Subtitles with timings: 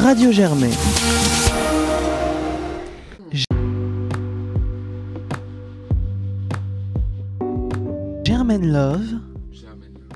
[0.00, 0.70] Radio Germain.
[8.24, 9.20] Germaine Love.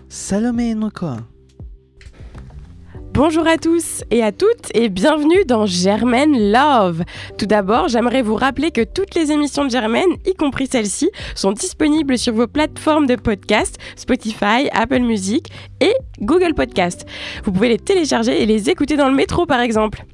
[0.09, 1.32] Salomé Nokoa.
[3.15, 7.03] Bonjour à tous et à toutes et bienvenue dans Germaine Love.
[7.37, 11.53] Tout d'abord, j'aimerais vous rappeler que toutes les émissions de Germaine, y compris celle-ci, sont
[11.53, 15.49] disponibles sur vos plateformes de podcast, Spotify, Apple Music
[15.83, 15.93] et
[16.23, 17.05] Google Podcast.
[17.45, 20.07] Vous pouvez les télécharger et les écouter dans le métro par exemple.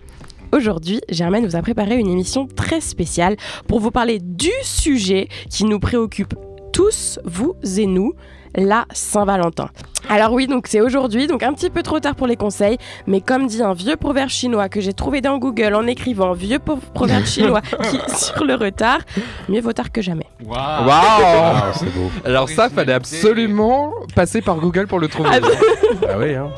[0.52, 3.36] Aujourd'hui, Germaine vous a préparé une émission très spéciale
[3.68, 6.34] pour vous parler du sujet qui nous préoccupe
[6.72, 8.14] tous, vous et nous,
[8.54, 9.68] la Saint-Valentin.
[10.08, 13.20] Alors oui, donc c'est aujourd'hui, donc un petit peu trop tard pour les conseils, mais
[13.20, 16.78] comme dit un vieux proverbe chinois que j'ai trouvé dans Google en écrivant vieux pro-
[16.94, 19.00] proverbe chinois qui sur le retard,
[19.48, 20.26] mieux vaut tard que jamais.
[20.44, 22.10] Waouh c'est beau.
[22.24, 25.30] Alors ça, fallait absolument passer par Google pour le trouver.
[25.32, 25.38] Ah,
[26.08, 26.48] Ah oui, hein.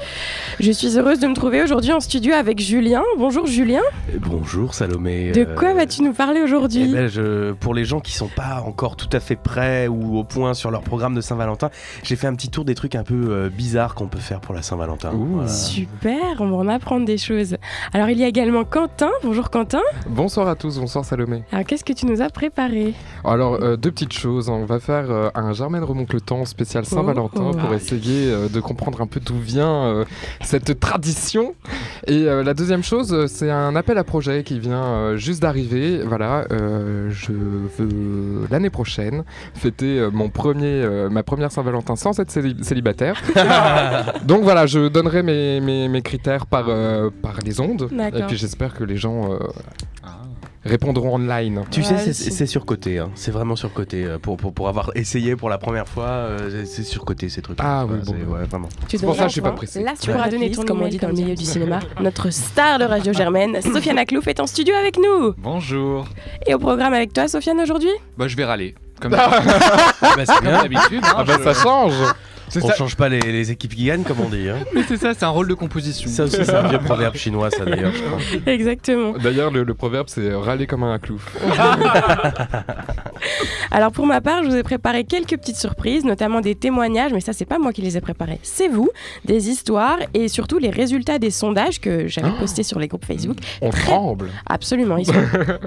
[0.61, 3.03] Je suis heureuse de me trouver aujourd'hui en studio avec Julien.
[3.17, 3.81] Bonjour Julien.
[4.19, 5.33] Bonjour Salomé.
[5.33, 8.29] De Euh, quoi vas-tu nous parler eh aujourd'hui ben, je- pour les gens qui sont
[8.29, 11.71] pas encore tout à fait prêts ou au point sur leur programme de Saint-Valentin,
[12.03, 14.55] j'ai fait un petit tour des trucs un peu euh, bizarres qu'on peut faire pour
[14.55, 15.13] la Saint-Valentin.
[15.13, 15.27] Ouh.
[15.35, 15.49] Voilà.
[15.49, 17.57] Super, on va en apprendre des choses.
[17.93, 19.11] Alors il y a également Quentin.
[19.23, 19.81] Bonjour Quentin.
[20.09, 21.43] Bonsoir à tous, bonsoir Salomé.
[21.53, 22.95] Alors qu'est-ce que tu nous as préparé?
[23.25, 24.49] Alors, euh, deux petites choses.
[24.49, 27.57] On va faire euh, un Germaine remonte le temps spécial Saint-Valentin Oh.
[27.57, 30.05] pour essayer euh, de comprendre un peu d'où vient euh,
[30.43, 31.55] cette tradition.
[32.07, 36.03] Et euh, la deuxième chose, c'est un appel à projet qui vient euh, juste d'arriver.
[36.05, 42.19] Voilà, euh, je veux l'année prochaine fêter euh, mon premier, euh, ma première Saint-Valentin sans
[42.21, 43.21] être céli- célibataire.
[44.25, 47.89] Donc voilà, je donnerai mes, mes, mes critères par, euh, par les ondes.
[48.15, 49.39] Et puis j'espère que les gens euh,
[50.65, 51.65] répondront online.
[51.71, 52.99] Tu sais, Ouais, c'est- surcoté.
[52.99, 53.11] Hein.
[53.15, 54.05] C'est vraiment surcoté.
[54.05, 57.59] euh, Pour, pour, pour avoir essayé pour la première fois, euh, c'est surcoté ces trucs.
[57.63, 58.35] Ah oui, bon.
[58.35, 58.69] Ouais, vraiment.
[58.89, 59.83] Tu C'est pour ça que je suis pas pressé.
[59.83, 61.79] Là, tu pourras donner ton comme on dit dans le milieu du cinéma.
[62.01, 65.33] Notre star de Radio Germaine, Sofiane Aklouf, est en studio avec nous.
[65.39, 66.07] Bonjour.
[66.47, 67.91] Et au programme avec toi, Sofiane, aujourd'hui?
[68.19, 68.75] Bah, je vais râler.
[69.01, 69.53] Comme d'habitude.
[70.03, 71.05] bah, c'est comme d'habitude.
[71.05, 71.95] hein, Ah bah je- ça change
[72.57, 74.49] On ça, change pas les, les équipes qui gagnent, comme on dit.
[74.49, 74.59] Hein.
[74.75, 76.09] mais c'est ça, c'est un rôle de composition.
[76.11, 78.53] Ça aussi, c'est un vieux proverbe chinois, ça d'ailleurs, je crois.
[78.53, 79.13] Exactement.
[79.19, 81.37] D'ailleurs, le, le proverbe, c'est râler comme un clouf.
[83.71, 87.21] Alors pour ma part, je vous ai préparé quelques petites surprises, notamment des témoignages, mais
[87.21, 88.89] ça c'est pas moi qui les ai préparés, c'est vous,
[89.25, 93.37] des histoires et surtout les résultats des sondages que j'avais postés sur les groupes Facebook.
[93.61, 94.31] On Très- tremble.
[94.49, 95.13] Absolument, ils sont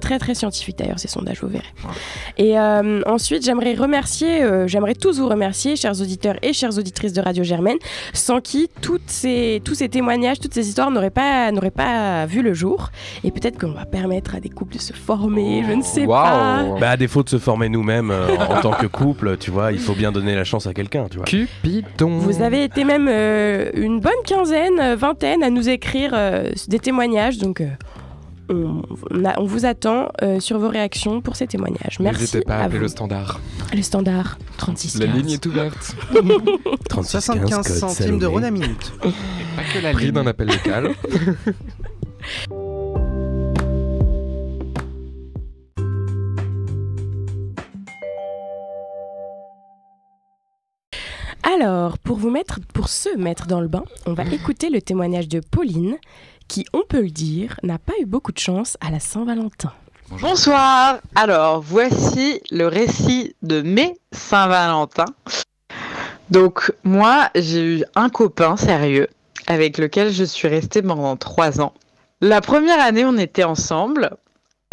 [0.02, 1.64] très très scientifiques d'ailleurs ces sondages, vous verrez.
[2.38, 7.14] Et euh, ensuite, j'aimerais remercier, euh, j'aimerais tous vous remercier, chers auditeurs et chères auditrices
[7.14, 7.78] de Radio Germaine,
[8.14, 12.42] sans qui toutes ces, tous ces témoignages, toutes ces histoires n'auraient pas, n'auraient pas vu
[12.42, 12.90] le jour.
[13.24, 16.64] Et peut-être qu'on va permettre à des couples de se former, je ne sais pas.
[16.80, 19.80] Bah, à défaut de se former nous-mêmes euh, en tant que couple, tu vois, il
[19.80, 21.26] faut bien donner la chance à quelqu'un, tu vois.
[21.26, 22.18] Cupidon.
[22.18, 26.80] Vous avez été même euh, une bonne quinzaine, euh, vingtaine à nous écrire euh, des
[26.80, 27.68] témoignages, donc euh,
[28.50, 28.82] on,
[29.38, 32.00] on vous attend euh, sur vos réactions pour ces témoignages.
[32.00, 32.84] Merci N'hésitez pas à à appeler vous.
[32.84, 33.40] le standard.
[33.74, 35.16] Le standard 36 La 15.
[35.16, 35.96] ligne est ouverte.
[36.90, 38.20] 36 75 code centimes Salomé.
[38.20, 38.94] d'euros la minute.
[39.02, 40.14] Pas que la Prix ligne.
[40.16, 40.92] d'un appel local.
[51.44, 55.28] Alors, pour vous mettre, pour se mettre dans le bain, on va écouter le témoignage
[55.28, 55.98] de Pauline,
[56.48, 59.74] qui, on peut le dire, n'a pas eu beaucoup de chance à la Saint-Valentin.
[60.22, 61.00] Bonsoir.
[61.16, 65.06] Alors, voici le récit de mes Saint-Valentin.
[66.30, 69.08] Donc, moi, j'ai eu un copain sérieux
[69.48, 71.74] avec lequel je suis restée pendant trois ans.
[72.22, 74.12] La première année, on était ensemble.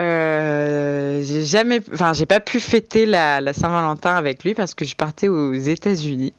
[0.00, 4.84] Euh, j'ai jamais, enfin, j'ai pas pu fêter la, la Saint-Valentin avec lui parce que
[4.84, 6.32] je partais aux États-Unis.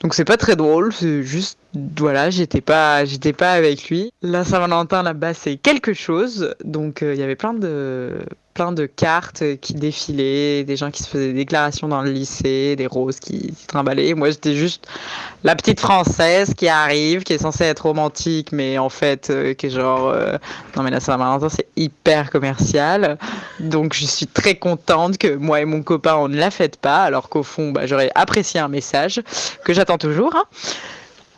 [0.00, 1.58] Donc c'est pas très drôle, c'est juste
[1.98, 4.12] voilà, j'étais pas j'étais pas avec lui.
[4.22, 6.54] La Saint-Valentin là-bas, c'est quelque chose.
[6.64, 8.12] Donc euh, il y avait plein de
[8.60, 12.76] plein de cartes qui défilaient, des gens qui se faisaient des déclarations dans le lycée,
[12.76, 14.12] des roses qui se trimballaient.
[14.12, 14.86] Moi, j'étais juste
[15.44, 19.68] la petite française qui arrive, qui est censée être romantique, mais en fait, euh, qui
[19.68, 20.36] est genre euh,
[20.76, 23.16] non mais la Saint-Valentin, c'est hyper commercial.
[23.60, 27.02] Donc je suis très contente que moi et mon copain on ne la fête pas,
[27.04, 29.22] alors qu'au fond, bah, j'aurais apprécié un message
[29.64, 30.36] que j'attends toujours.
[30.36, 30.44] hein.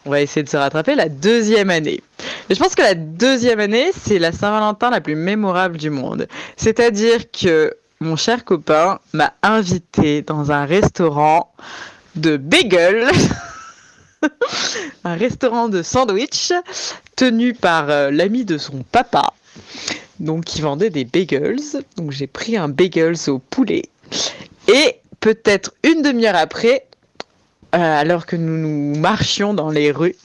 [0.04, 2.00] On va essayer de se rattraper la deuxième année.
[2.50, 6.26] Et je pense que la deuxième année, c'est la Saint-Valentin la plus mémorable du monde.
[6.56, 11.52] C'est-à-dire que mon cher copain m'a invité dans un restaurant
[12.16, 13.08] de bagels,
[15.04, 16.52] un restaurant de sandwich
[17.16, 19.32] tenu par euh, l'ami de son papa,
[20.18, 21.60] donc qui vendait des bagels.
[21.96, 23.84] Donc j'ai pris un bagels au poulet
[24.68, 26.86] et peut-être une demi-heure après,
[27.74, 30.16] euh, alors que nous nous marchions dans les rues,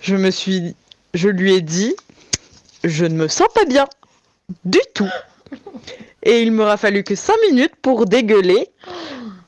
[0.00, 0.74] je me suis,
[1.14, 1.94] je lui ai dit,
[2.82, 3.86] je ne me sens pas bien
[4.64, 5.10] du tout.
[6.22, 8.70] Et il m'aura fallu que 5 minutes pour dégueuler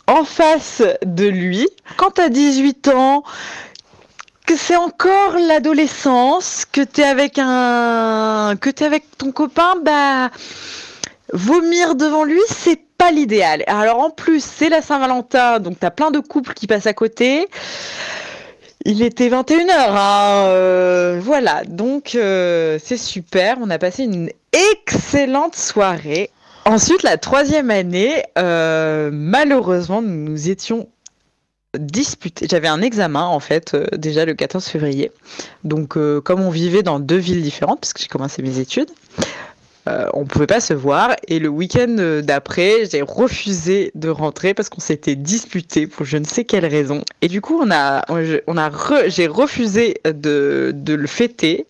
[0.07, 1.69] en face de lui.
[1.97, 3.25] Quand tu as 18 ans,
[4.47, 10.31] que c'est encore l'adolescence, que tu es avec un que tu avec ton copain, bah
[11.33, 13.65] vomir devant lui, c'est pas l'idéal.
[13.67, 16.95] Alors en plus, c'est la Saint-Valentin, donc tu as plein de couples qui passent à
[16.95, 17.49] côté.
[18.85, 25.57] Il était 21h, hein, euh, voilà, donc euh, c'est super, on a passé une excellente
[25.57, 26.31] soirée.
[26.65, 30.89] Ensuite, la troisième année, euh, malheureusement, nous nous étions
[31.77, 32.47] disputés.
[32.49, 35.11] J'avais un examen, en fait, déjà le 14 février.
[35.65, 38.91] Donc, comme on vivait dans deux villes différentes, parce que j'ai commencé mes études,
[39.89, 41.15] euh, on ne pouvait pas se voir.
[41.29, 46.17] Et le week-end euh, d'après, j'ai refusé de rentrer parce qu'on s'était disputé pour je
[46.17, 47.03] ne sais quelle raison.
[47.23, 48.05] Et du coup, on a,
[48.47, 48.71] on a
[49.09, 51.67] j'ai refusé de, de le fêter.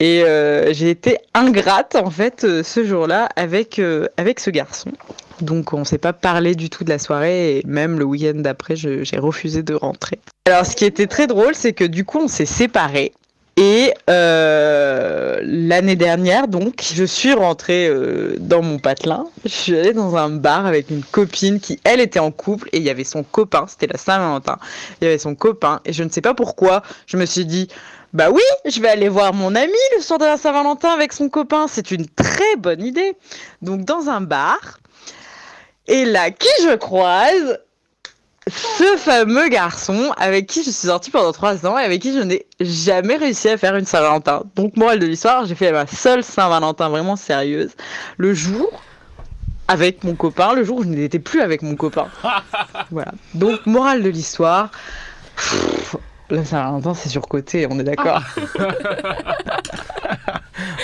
[0.00, 3.80] Et euh, j'ai été ingrate en fait euh, ce jour-là avec,
[4.16, 4.92] avec ce garçon.
[5.40, 8.76] Donc on s'est pas parlé du tout de la soirée et même le week-end d'après
[8.76, 10.18] j'ai refusé de rentrer.
[10.46, 13.12] Alors ce qui était très drôle c'est que du coup on s'est séparés
[13.60, 19.26] et euh, l'année dernière donc je suis rentrée euh, dans mon patelin.
[19.44, 22.76] Je suis allée dans un bar avec une copine qui elle était en couple et
[22.76, 24.58] il y avait son copain, c'était la Saint-Valentin.
[25.00, 27.66] Il y avait son copain et je ne sais pas pourquoi je me suis dit
[28.12, 31.28] bah oui, je vais aller voir mon ami le soir de la Saint-Valentin avec son
[31.28, 31.66] copain.
[31.68, 33.14] C'est une très bonne idée.
[33.60, 34.78] Donc dans un bar.
[35.88, 37.58] Et là, qui je croise?
[38.48, 42.20] Ce fameux garçon avec qui je suis sortie pendant trois ans et avec qui je
[42.20, 44.42] n'ai jamais réussi à faire une Saint-Valentin.
[44.56, 47.70] Donc morale de l'histoire, j'ai fait ma seule Saint-Valentin vraiment sérieuse
[48.16, 48.68] le jour
[49.68, 52.06] avec mon copain, le jour où je n'étais plus avec mon copain.
[52.90, 53.12] voilà.
[53.34, 54.70] Donc morale de l'histoire.
[56.30, 58.22] La Saint-Valentin, c'est surcoté, on est d'accord.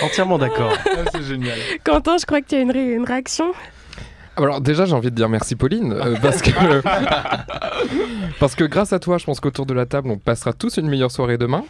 [0.03, 0.73] Entièrement d'accord.
[1.13, 1.59] c'est génial.
[1.85, 3.53] Quentin, je crois que tu as une, ré- une réaction?
[4.37, 6.51] Alors déjà j'ai envie de dire merci Pauline euh, parce que
[8.41, 10.89] parce que grâce à toi je pense qu'autour de la table on passera tous une
[10.89, 11.65] meilleure soirée demain.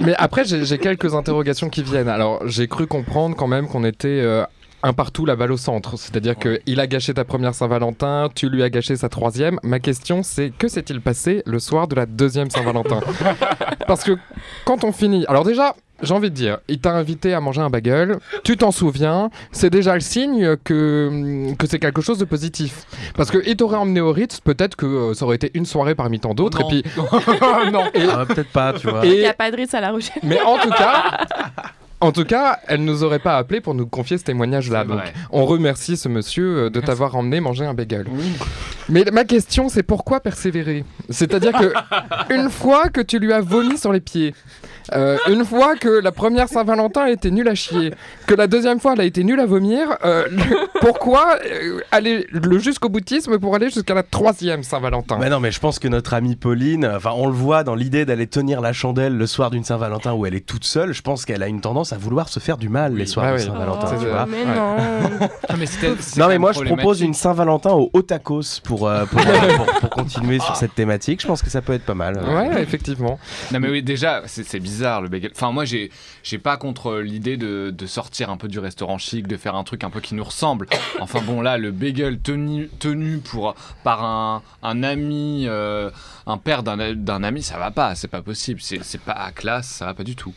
[0.00, 2.08] Mais après j'ai quelques interrogations qui viennent.
[2.08, 4.44] Alors j'ai cru comprendre quand même qu'on était euh,
[4.84, 8.48] un partout la balle au centre, c'est-à-dire que il a gâché ta première Saint-Valentin, tu
[8.48, 9.58] lui as gâché sa troisième.
[9.62, 13.00] Ma question c'est que s'est-il passé le soir de la deuxième Saint-Valentin?
[13.86, 14.16] Parce que
[14.64, 17.70] quand on finit, alors déjà j'ai envie de dire, il t'a invité à manger un
[17.70, 22.84] bagel, tu t'en souviens, c'est déjà le signe que, que c'est quelque chose de positif.
[23.16, 26.20] Parce qu'il t'aurait emmené au Ritz, peut-être que euh, ça aurait été une soirée parmi
[26.20, 26.60] tant d'autres.
[26.62, 26.68] Non.
[26.70, 26.92] Et puis,
[27.72, 27.84] non.
[27.94, 29.00] Et- Ah, Peut-être pas, tu vois.
[29.04, 30.18] Il n'y et- a pas de risque à la recherche.
[30.22, 31.18] mais en tout cas,
[32.02, 34.84] en tout cas, elle nous aurait pas appelé pour nous confier ce témoignage-là.
[34.84, 35.12] Donc, vrai.
[35.30, 38.06] on remercie ce monsieur euh, de t'avoir emmené manger un bagel.
[38.88, 40.84] Mais ma question, c'est pourquoi persévérer?
[41.08, 41.72] C'est-à-dire que
[42.34, 44.34] une fois que tu lui as vomi sur les pieds,
[44.94, 47.94] euh, une fois que la première Saint-Valentin a été nulle à chier,
[48.26, 52.26] que la deuxième fois elle a été nulle à vomir, euh, le- pourquoi euh, aller
[52.32, 55.18] le jusqu'au boutisme pour aller jusqu'à la troisième Saint-Valentin?
[55.18, 58.04] Bah non, mais je pense que notre amie Pauline, enfin, on le voit dans l'idée
[58.04, 60.92] d'aller tenir la chandelle le soir d'une Saint-Valentin où elle est toute seule.
[60.92, 63.32] Je pense qu'elle a une tendance à vouloir se faire du mal les soirs Ah
[63.32, 63.44] de oui.
[63.44, 63.96] Saint-Valentin.
[63.98, 64.24] tu vois.
[64.26, 64.54] Oh, mais Ouais.
[64.56, 65.56] non.
[65.58, 69.20] Mais c'était- c'est Non mais moi je propose une Saint-Valentin au Otakos pour, euh, pour,
[69.56, 71.20] pour- pour continuer sur cette thématique.
[71.22, 72.16] Je pense que ça peut être pas mal.
[72.24, 73.18] Ouais, effectivement.
[73.52, 75.30] Non mais oui, déjà, c'est c'est bizarre le bagel.
[75.34, 75.90] Enfin, moi, j'ai
[76.22, 79.64] j'ai pas contre l'idée de, de sortir un peu du restaurant chic, de faire un
[79.64, 80.66] truc un peu qui nous ressemble.
[81.00, 85.90] Enfin bon, là, le bagel tenu, tenu pour, par un, un ami, euh,
[86.26, 88.60] un père d'un d'un ami, ça va pas, c'est pas possible.
[88.62, 90.32] C'est c'est pas à classe, ça va pas du tout.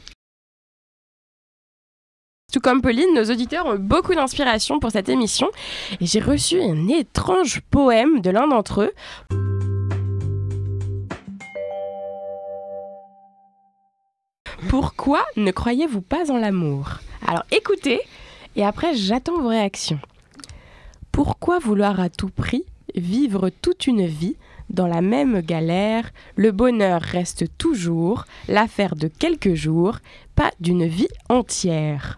[2.55, 5.49] Tout comme Pauline, nos auditeurs ont beaucoup d'inspiration pour cette émission
[5.99, 8.93] et j'ai reçu un étrange poème de l'un d'entre eux.
[14.69, 16.99] Pourquoi ne croyez-vous pas en l'amour?
[17.27, 17.99] Alors écoutez
[18.55, 19.99] et après j'attends vos réactions.
[21.11, 22.63] Pourquoi vouloir à tout prix
[22.95, 24.37] vivre toute une vie
[24.69, 26.09] dans la même galère?
[26.37, 29.97] Le bonheur reste toujours l'affaire de quelques jours,
[30.37, 32.17] pas d'une vie entière.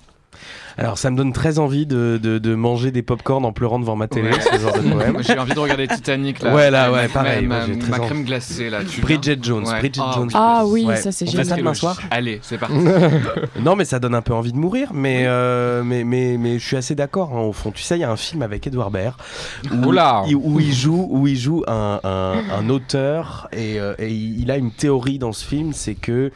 [0.80, 3.96] Alors ça me donne très envie de, de, de manger des pop-corn en pleurant devant
[3.96, 4.40] ma télé, Ouais.
[4.40, 5.14] ce genre de poème.
[5.14, 6.54] Moi, j'ai envie de regarder Titanic là.
[6.54, 8.80] Ouais, là, Ma- ouais, pareil, Ma, très crème glacée là.
[8.88, 9.80] tu Bridget Jones, Ouais.
[9.80, 10.30] Bridget Ah, Jones.
[10.36, 10.96] Ah oui, Ouais.
[10.98, 11.46] ça c'est On fait génial.
[11.48, 12.76] ça demain soir Allez, c'est parti.
[13.60, 16.66] Non, mais ça donne un peu envie de mourir, mais, euh, mais, mais, mais je
[16.66, 17.72] suis assez d'accord hein, au fond.
[17.72, 19.16] Tu sais, il y a un film avec Edouard Baird
[19.72, 20.24] où, Oula.
[20.28, 24.52] il, où il joue, où il joue un, un- un auteur et, euh, et il
[24.52, 26.32] a une théorie dans ce film, c'est que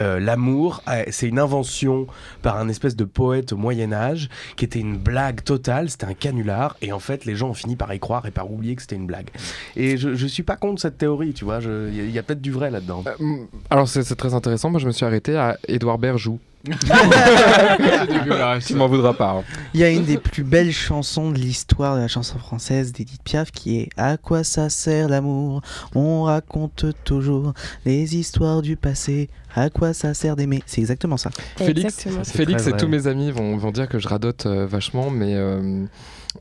[0.00, 2.06] euh, l'amour, euh, c'est une invention
[2.42, 6.14] par un espèce de poète au Moyen Âge qui était une blague totale, c'était un
[6.14, 8.82] canular, et en fait les gens ont fini par y croire et par oublier que
[8.82, 9.28] c'était une blague.
[9.76, 12.52] Et je, je suis pas contre cette théorie, tu vois, il y a- peut-être du
[12.52, 13.04] vrai là-dedans.
[13.06, 13.36] Euh,
[13.70, 14.70] alors c'est c'est très intéressant.
[14.70, 16.38] Moi, je me suis arrêté à Édouard Berjou.
[18.66, 19.30] Tu m'en voudras pas.
[19.32, 19.42] hein.
[19.74, 23.22] Il y a une des plus belles chansons de l'histoire de la chanson française d'Edith
[23.22, 25.62] Piaf qui est À quoi ça sert l'amour?
[25.94, 27.52] On raconte toujours
[27.84, 29.28] les histoires du passé.
[29.54, 30.62] À quoi ça sert d'aimer?
[30.66, 31.30] C'est exactement ça.
[31.56, 32.22] Félix, Exactement.
[32.22, 32.76] Et vrai.
[32.78, 35.84] tous mes amis vont, vont dire que je radote euh, vachement, mais euh,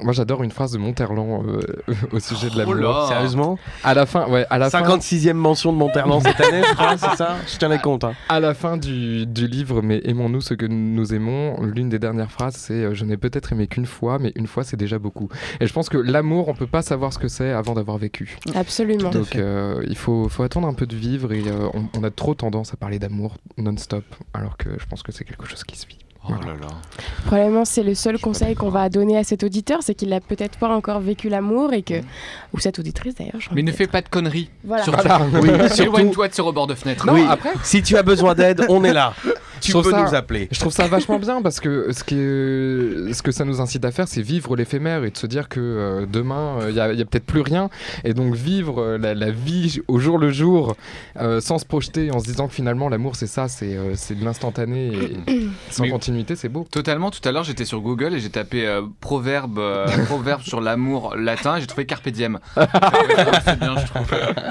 [0.01, 1.61] moi j'adore une phrase de Monterland euh,
[2.11, 2.75] au sujet de l'amour.
[2.75, 3.05] là.
[3.07, 6.73] Sérieusement À la fin, ouais, à la fin, 56e mention de Monterland cette année, je
[6.73, 8.03] crois, c'est ça Je tiens les comptes.
[8.03, 8.13] hein.
[8.29, 11.61] à la fin du, du livre, mais aimons-nous ce que nous aimons.
[11.61, 14.63] L'une des dernières phrases, c'est euh, je n'ai peut-être aimé qu'une fois, mais une fois
[14.63, 15.29] c'est déjà beaucoup.
[15.59, 18.37] Et je pense que l'amour, on peut pas savoir ce que c'est avant d'avoir vécu.
[18.55, 19.09] Absolument.
[19.09, 22.09] Donc euh, il faut, faut attendre un peu de vivre et euh, on, on a
[22.11, 25.77] trop tendance à parler d'amour non-stop, alors que je pense que c'est quelque chose qui
[25.77, 25.99] se vit.
[26.29, 26.67] Oh là là.
[27.25, 30.57] Probablement, c'est le seul conseil qu'on va donner à cet auditeur, c'est qu'il n'a peut-être
[30.57, 31.95] pas encore vécu l'amour et que.
[32.53, 33.33] Ou cette auditrice d'ailleurs.
[33.53, 34.49] Mais ne fais pas de conneries.
[34.63, 34.83] Voilà.
[34.83, 35.07] Surtout.
[35.07, 35.25] Voilà.
[35.41, 37.05] Oui, surtout, Éloigne-toi de ce rebord de fenêtre.
[37.05, 37.25] Non, Oui.
[37.29, 39.13] après, si tu as besoin d'aide, on est là.
[39.63, 40.49] Tu Je trouve peux ça- nous appeler.
[40.51, 43.85] Je trouve ça vachement bien parce que ce, qui est- ce que ça nous incite
[43.85, 46.91] à faire, c'est vivre l'éphémère et de se dire que euh, demain, il n'y a,
[46.91, 47.69] y a peut-être plus rien.
[48.03, 50.75] Et donc vivre euh, la, la vie au jour le jour
[51.21, 54.19] euh, sans se projeter en se disant que finalement l'amour c'est ça, c'est euh, c'est
[54.19, 55.17] de l'instantané et
[55.69, 56.65] sans Mais- continuité, c'est beau.
[56.69, 60.59] Totalement, tout à l'heure j'étais sur Google et j'ai tapé euh, proverbe, euh, proverbe sur
[60.59, 62.39] l'amour latin et j'ai trouvé carpe diem.
[63.45, 64.07] C'est bien, je trouve.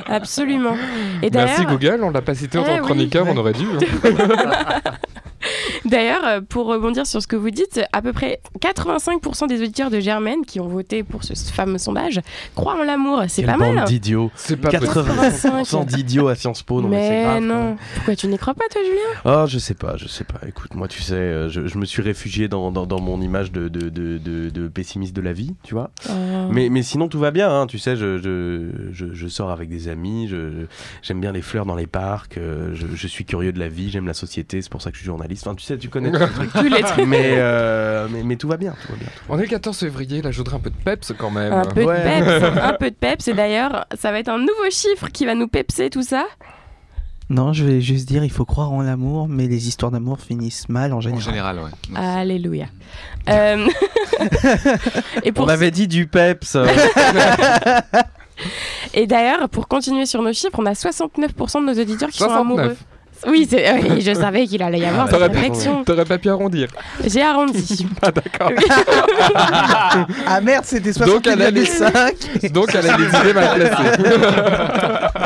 [0.06, 0.76] Absolument.
[1.22, 2.86] Et Merci Google, on l'a pas cité en Eh tant que oui.
[2.86, 3.66] chroniqueur, on aurait dû.
[3.66, 4.80] hein.
[5.84, 9.90] D'ailleurs, euh, pour rebondir sur ce que vous dites, à peu près 85% des auditeurs
[9.90, 12.20] de Germaine qui ont voté pour ce fameux sondage
[12.54, 13.22] croient en l'amour.
[13.28, 13.84] C'est pas bande mal.
[13.86, 14.30] d'idiots.
[14.36, 14.92] C'est pas possible.
[15.00, 17.42] 80% d'idiots à Sciences Po, non mais, c'est mais grave.
[17.42, 17.76] non.
[17.96, 19.20] Pourquoi tu n'y crois pas, toi, Julien?
[19.24, 20.40] Oh, je sais pas, je sais pas.
[20.46, 23.52] Écoute, moi, tu sais, euh, je, je me suis réfugié dans, dans, dans mon image
[23.52, 25.90] de, de, de, de- de pessimiste de la vie, tu vois.
[26.08, 26.12] Oh.
[26.50, 29.68] Mais, mais sinon, tout va bien, hein, tu sais, je, je, je, je sors avec
[29.68, 30.66] des amis, je-
[31.02, 33.90] j'aime bien les fleurs dans les parcs, euh, je, je suis curieux de la vie,
[33.90, 35.31] j'aime la société, c'est pour ça que je suis journaliste.
[35.40, 36.52] Enfin, tu sais, tu connais tous ces trucs.
[36.52, 37.06] Tous les trucs.
[37.06, 39.06] Mais, euh, mais, mais tout va bien, tout va bien.
[39.08, 41.30] tout va On est le 14 février, là je voudrais un peu de peps quand
[41.30, 41.52] même.
[41.52, 41.98] Un peu Ouais.
[42.20, 43.28] de peps, un peu de peps.
[43.28, 46.24] Et d'ailleurs, ça va être un nouveau chiffre qui va nous pepser tout ça.
[47.30, 50.68] Non, je vais juste dire, il faut croire en l'amour, mais les histoires d'amour finissent
[50.68, 51.24] mal en En général.
[51.24, 51.96] général, ouais.
[51.98, 52.66] Alléluia.
[53.30, 53.66] Euh,
[55.22, 55.32] et, bien.
[55.32, 55.46] pour...
[55.46, 56.56] On avait dit du peps.
[56.56, 56.66] euh,
[58.94, 62.26] et d'ailleurs, pour continuer sur nos chiffres, on a 69% de nos auditeurs qui sont
[62.28, 62.76] 69.
[63.26, 65.84] Oui, je savais qu'il allait y avoir cette réflexion.
[65.84, 66.68] t'aurais pas pu arrondir.
[67.06, 67.86] J'ai arrondi.
[68.02, 68.50] Ah d'accord.
[70.26, 74.10] Ah merde, c'était Donc, elle a les- 68,5 Donc elle a des idées mal placées.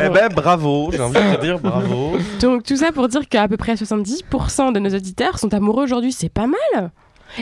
[0.05, 2.19] eh ben, bravo, j'ai envie de te dire bravo.
[2.41, 6.13] Donc tout ça pour dire qu'à peu près 70% de nos auditeurs sont amoureux aujourd'hui,
[6.13, 6.91] c'est pas mal.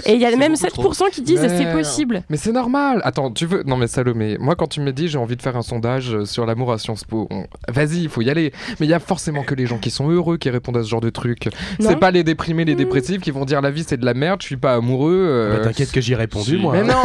[0.06, 2.22] Et il y a même beaucoup 7% qui disent Mais c'est possible.
[2.30, 3.00] Mais c'est normal.
[3.04, 5.56] Attends, tu veux Non mais Salomé, moi quand tu me dis j'ai envie de faire
[5.56, 8.52] un sondage euh, sur l'amour à Sciences Po, on- vas-y, il faut y aller.
[8.80, 10.88] Mais il y a forcément que les gens qui sont heureux qui répondent à ce
[10.88, 11.48] genre de truc.
[11.80, 12.78] C'est pas les déprimés, les Mmh.
[12.78, 15.14] dépressifs qui vont dire la vie c'est de la merde, je suis pas amoureux.
[15.28, 16.56] euh, Bah, T'inquiète que j'y ai répondu, si.
[16.56, 16.72] moi.
[16.72, 17.02] Mais non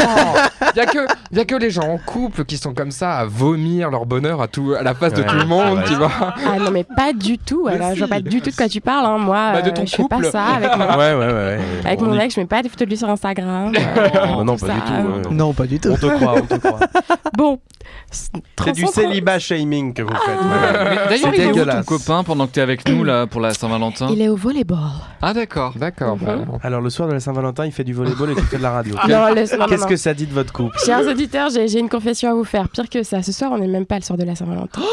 [0.75, 0.99] Il y a, que,
[1.35, 4.41] y a que les gens en couple qui sont comme ça à vomir leur bonheur
[4.41, 6.11] à, tout, à la face de tout le monde, tu vois.
[6.19, 7.67] Ah non mais pas du tout.
[7.67, 8.13] Alors, je vois si.
[8.13, 9.05] pas du tout de quoi tu parles.
[9.05, 9.17] hein.
[9.17, 10.29] Moi, Bah, de euh, ton je fais pas couple.
[10.31, 11.33] ça avec mon, Ouais, ouais, ouais.
[11.33, 11.59] ouais.
[11.85, 12.35] avec On mon y- ex.
[12.35, 13.73] Je mets pas des photos de lui sur Instagram.
[13.97, 15.29] euh, non, pas du tout.
[15.29, 15.35] ouais.
[15.35, 15.89] Non, pas du tout.
[15.89, 16.79] On te croit, on te croit.
[17.37, 17.59] Bon.
[18.11, 20.39] C'est du 330 célibat shaming que vous faites.
[20.41, 21.07] Ah.
[21.09, 24.07] D'ailleurs, il est où ton copain pendant que t'es avec nous là pour la Saint-Valentin
[24.11, 24.77] Il est au volleyball.
[25.21, 25.73] Ah d'accord.
[25.75, 26.17] D'accord.
[26.17, 28.63] Bah, Alors, le soir de la Saint-Valentin, il fait du volleyball et tu fais de
[28.63, 28.95] la radio.
[29.69, 30.77] Qu'est-ce que ça dit de votre couple?
[30.85, 32.67] Chers auditeurs, j'ai une confession à vous faire.
[32.69, 34.81] Pire que ça, ce soir, on n'est même pas le soir de la Saint-Valentin.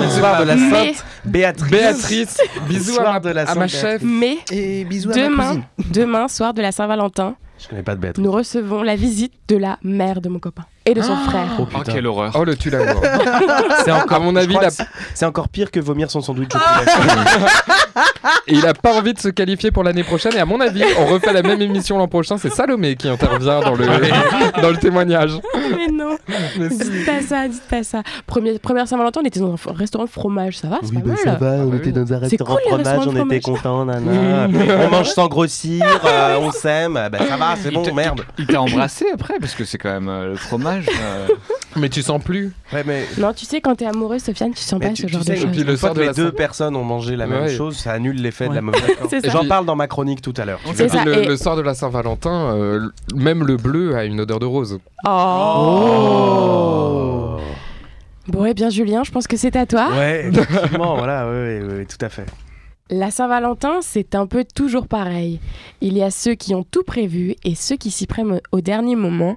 [0.00, 1.70] Le soir de la Mais, Sainte Béatrice.
[1.70, 4.02] Béatrice, bisous Soir à ma, de la à ma Sainte chef.
[4.02, 8.00] mais Et bisous à ma demain, demain, soir de la Saint-Valentin, Je connais pas de
[8.00, 8.22] Béatrice.
[8.24, 11.46] nous recevons la visite de la mère de mon copain et de son frère.
[11.58, 12.32] Oh Oh quelle horreur.
[12.34, 13.02] Oh le tue l'amour.
[13.84, 16.58] C'est encore, À mon avis, la- c'est- encore pire que vomir son sandwich au
[17.00, 17.14] poulet.
[18.46, 20.32] Et il a pas envie de se qualifier pour l'année prochaine.
[20.34, 22.38] Et à mon avis, on refait la même émission l'an prochain.
[22.38, 23.86] C'est Salomé qui intervient dans le,
[24.62, 25.32] dans le témoignage.
[25.76, 26.16] Mais non,
[26.58, 28.02] Mais dites pas ça, dites pas ça.
[28.26, 31.00] Premier, première Saint-Valentin, on était dans un restaurant de fromage, ça va, c'est Oui, pas
[31.00, 31.18] bah, mal.
[31.24, 31.92] ça va, on Ah, était oui.
[31.92, 34.48] dans un C'est restaurant cool, les fromage, restaurants on de était contents, nana.
[34.86, 38.22] on mange sans grossir, euh, on s'aime, ah bah ça va, c'est bon, merde.
[38.38, 40.77] Il t'a embrassé après parce que c'est quand même euh, le fromage.
[41.02, 41.28] euh,
[41.76, 42.52] Mais tu sens plus.
[42.72, 45.06] Ouais, mais, Non, tu sais, quand t'es amoureux, Sofiane, tu sens mais pas tu, ce
[45.06, 45.50] tu genre sais, de et choses.
[45.50, 48.20] puis le que de les la deux personnes ont mangé la même chose, ça annule
[48.20, 48.82] l'effet de la mauvaise.
[49.12, 49.30] Et.
[49.30, 50.60] J'en parle dans ma chronique tout à l'heure.
[50.66, 54.78] Le, soir de la Saint-Valentin, euh, même le bleu a une odeur de rose.
[55.06, 56.18] Oh.
[58.28, 59.88] Bon, eh bien, Julien, je pense que c'est à toi.
[59.96, 62.26] Ouais, effectivement, voilà, ouais, ouais, ouais, tout à fait.
[62.90, 65.40] La Saint-Valentin, c'est un peu toujours pareil.
[65.82, 68.96] Il y a ceux qui ont tout prévu et ceux qui s'y prennent au dernier
[68.96, 69.36] moment.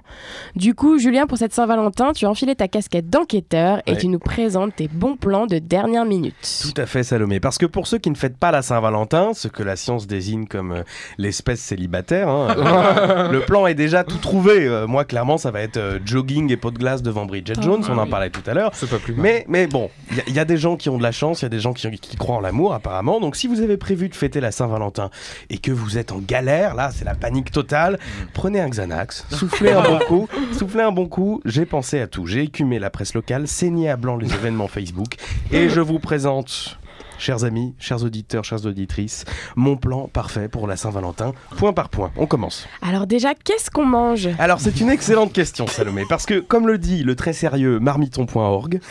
[0.56, 3.98] Du coup, Julien, pour cette Saint-Valentin, tu as enfilé ta casquette d'enquêteur et Ouais.
[3.98, 6.34] tu nous présentes tes bons plans de dernière minute.
[6.62, 7.40] Tout à fait, Salomé.
[7.40, 10.46] Parce que pour ceux qui ne fêtent pas la Saint-Valentin, ce que la science désigne
[10.46, 10.82] comme euh,
[11.18, 14.66] l'espèce célibataire, hein, le plan est déjà tout trouvé.
[14.66, 17.84] Euh, moi, clairement, ça va être euh, jogging et pot de glace devant Bridget Jones.
[17.90, 18.10] On en oui.
[18.10, 18.70] parlait tout à l'heure.
[18.72, 19.22] C'est pas plus mal.
[19.22, 21.12] Mais, mais bon, il y a- il y, a des gens qui ont de la
[21.12, 23.20] chance, il y a des gens qui, qui croient en l'amour apparemment.
[23.20, 25.10] Donc si vous avez prévu de fêter la Saint-Valentin
[25.50, 27.98] et que vous êtes en galère, là c'est la panique totale,
[28.34, 31.40] prenez un Xanax, soufflez un bon coup, soufflez un bon coup.
[31.44, 35.16] J'ai pensé à tout, j'ai écumé la presse locale, saigné à blanc les événements Facebook
[35.50, 36.78] et je vous présente...
[37.18, 42.10] Chers amis, chers auditeurs, chères auditrices, mon plan parfait pour la Saint-Valentin, point par point.
[42.16, 42.66] On commence.
[42.80, 44.28] Alors déjà, qu'est-ce qu'on mange?
[44.40, 48.80] Alors c'est une excellente question Salomé, parce que comme le dit le très sérieux marmiton.org,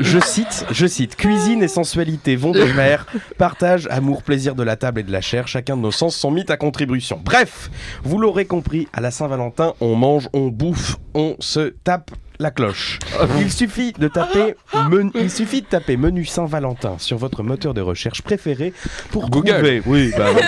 [0.00, 3.06] je cite, je cite, cuisine et sensualité vont de pair,
[3.38, 6.30] partage, amour, plaisir de la table et de la chair, chacun de nos sens sont
[6.30, 7.20] mis à contribution.
[7.24, 7.70] Bref,
[8.02, 12.98] vous l'aurez compris, à la Saint-Valentin, on mange, on bouffe, on se tape la cloche.
[13.38, 14.54] Il suffit de taper
[14.90, 18.72] menu, il suffit de taper menu Saint-Valentin sur votre moteur de recherche préféré
[19.10, 19.52] pour Google.
[19.54, 20.42] trouver oui, bah oui.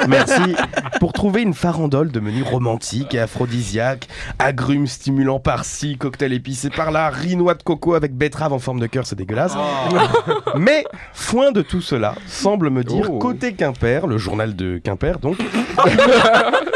[0.08, 0.54] Merci.
[1.00, 7.10] Pour trouver une farandole de menus romantiques et aphrodisiaques, agrumes stimulants par-ci, cocktail épicé par-là,
[7.10, 9.54] riz noix de coco avec betterave en forme de cœur, c'est dégueulasse.
[10.56, 13.18] Mais, foin de tout cela, semble me dire Oh.
[13.18, 15.36] côté Quimper, le journal de Quimper donc,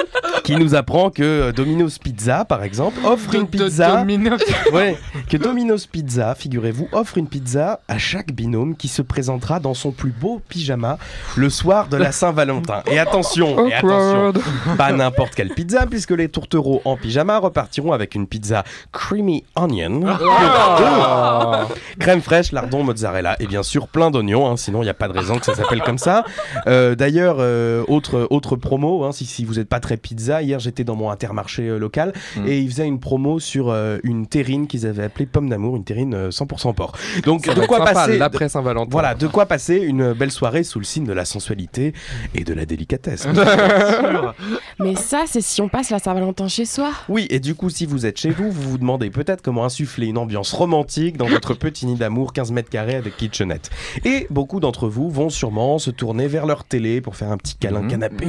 [0.48, 4.02] qui nous apprend que euh, Domino's Pizza, par exemple, offre une pizza.
[4.72, 4.96] Ouais,
[5.28, 9.92] que Domino's Pizza, figurez-vous, offre une pizza à chaque binôme qui se présentera dans son
[9.92, 10.96] plus beau pyjama
[11.36, 12.82] le soir de la Saint-Valentin.
[12.90, 14.40] Et attention, et attention, Awkward.
[14.78, 20.06] pas n'importe quelle pizza, puisque les tourtereaux en pyjama repartiront avec une pizza creamy onion,
[20.06, 21.66] Ah.
[21.98, 25.08] crème fraîche, lardon, mozzarella, et bien sûr plein d'oignons, hein, sinon il n'y a pas
[25.08, 26.24] de raison que ça s'appelle comme ça.
[26.66, 30.58] Euh, D'ailleurs, euh, autre, autre promo, hein, si, si vous n'êtes pas très pizza, hier
[30.58, 32.46] j'étais dans mon intermarché euh, local Mm.
[32.46, 35.84] et ils faisaient une promo sur euh, une terrine qu'ils avaient appelée pomme d'amour, une
[35.84, 36.92] terrine euh, 100% porc.
[37.24, 38.88] Donc Ça de quoi sympa, passer l'après Saint-Valentin.
[38.90, 41.92] voilà, de quoi passer une belle soirée sous le signe de la sensualité
[42.34, 43.26] et de la délicatesse.
[44.80, 46.90] Mais ça, c'est si on passe la Saint-Valentin chez soi.
[47.08, 50.06] Oui, et du coup, si vous êtes chez vous, vous vous demandez peut-être comment insuffler
[50.06, 53.70] une ambiance romantique dans votre petit nid d'amour 15 mètres carrés avec kitchenette.
[54.04, 57.54] Et beaucoup d'entre vous vont sûrement se tourner vers leur télé pour faire un petit
[57.56, 57.88] câlin Mhm.
[57.90, 58.26] canapé.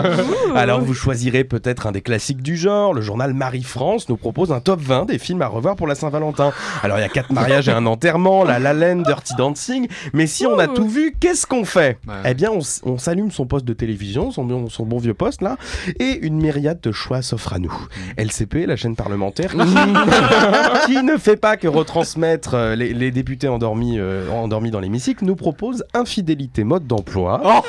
[0.54, 2.94] Alors vous choisirez peut-être un des classiques du genre.
[2.94, 6.52] Le journal Marie-France nous propose un top 20 des films à revoir pour la Saint-Valentin.
[6.82, 9.88] Alors il y a quatre mariages et un enterrement, La La Land, Dirty Dancing.
[10.12, 11.98] Mais si on a tout vu, qu'est-ce qu'on fait?
[12.06, 12.14] Ouais.
[12.30, 12.50] Eh bien,
[12.84, 15.56] on, s'allume son poste de télévision, son, bon- son bon vieux poste là,
[15.98, 17.72] et une myriade de choix s'offre à nous.
[18.16, 19.52] LCP, la chaîne parlementaire,
[20.86, 24.80] qui, qui ne fait pas que retransmettre euh, les, les députés endormis, euh, endormis dans
[24.80, 27.40] l'hémicycle, nous propose infidélité mode d'emploi.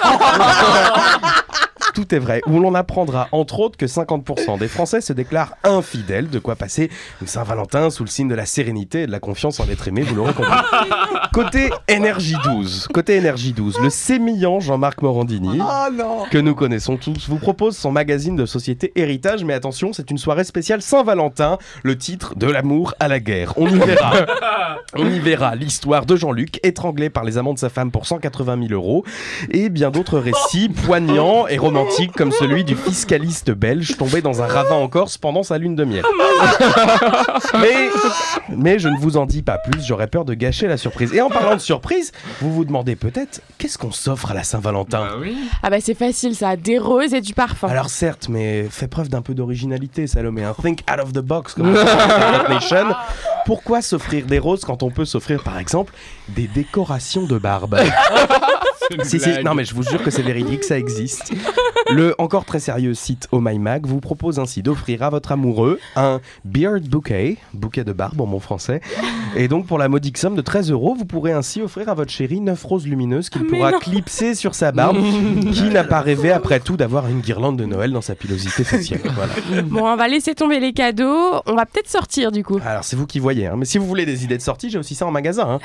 [1.99, 6.29] Tout est vrai, où l'on apprendra entre autres que 50% des Français se déclarent infidèles,
[6.29, 9.59] de quoi passer une Saint-Valentin sous le signe de la sérénité et de la confiance
[9.59, 10.49] en l'être aimé, vous l'aurez compris.
[11.33, 15.59] Côté énergie 12, côté énergie 12, le sémillant Jean-Marc Morandini,
[16.31, 20.17] que nous connaissons tous, vous propose son magazine de société Héritage, mais attention, c'est une
[20.17, 23.53] soirée spéciale Saint-Valentin, le titre de l'amour à la guerre.
[23.57, 24.11] On y verra.
[24.95, 28.67] On y verra l'histoire de Jean-Luc, étranglé par les amants de sa femme pour 180
[28.67, 29.05] 000 euros,
[29.51, 34.47] et bien d'autres récits poignants et romantiques comme celui du fiscaliste belge tombé dans un
[34.47, 36.03] ravin en Corse pendant sa lune de miel.
[37.53, 37.89] mais,
[38.49, 41.13] mais je ne vous en dis pas plus, j'aurais peur de gâcher la surprise.
[41.19, 44.99] Et en parlant de surprise, vous vous demandez peut-être qu'est-ce qu'on s'offre à la Saint-Valentin
[45.05, 45.37] Bah oui.
[45.61, 46.55] Ah bah c'est facile, ça.
[46.55, 47.67] Des roses et du parfum.
[47.67, 50.45] alors certes, mais fais preuve d'un peu d'originalité, Salomé.
[50.45, 50.55] hein.
[50.61, 52.95] Think out of the box, comme on dit dans Startup Nation.
[53.45, 55.93] Pourquoi s'offrir des roses quand on peut s'offrir, par exemple,
[56.29, 57.77] des décorations de barbe?
[59.03, 61.31] Si, si, non mais je vous jure que c'est véridique, ça existe.
[61.91, 65.79] Le encore très sérieux site Oh My Mag vous propose ainsi d'offrir à votre amoureux
[65.95, 68.81] un beard bouquet, bouquet de barbe en bon français.
[69.35, 72.11] Et donc pour la modique somme de 13 euros, vous pourrez ainsi offrir à votre
[72.11, 73.79] chéri 9 roses lumineuses qu'il Mais pourra non.
[73.79, 74.97] clipser sur sa barbe.
[75.51, 79.01] qui n'a pas rêvé après tout d'avoir une guirlande de Noël dans sa pilosité faciale
[79.15, 79.33] Voilà.
[79.63, 81.41] Bon, on va laisser tomber les cadeaux.
[81.47, 82.59] On va peut-être sortir du coup.
[82.65, 83.55] Alors c'est vous qui voyez, hein.
[83.57, 85.47] mais si vous voulez des idées de sortie, j'ai aussi ça en magasin.
[85.49, 85.59] hein.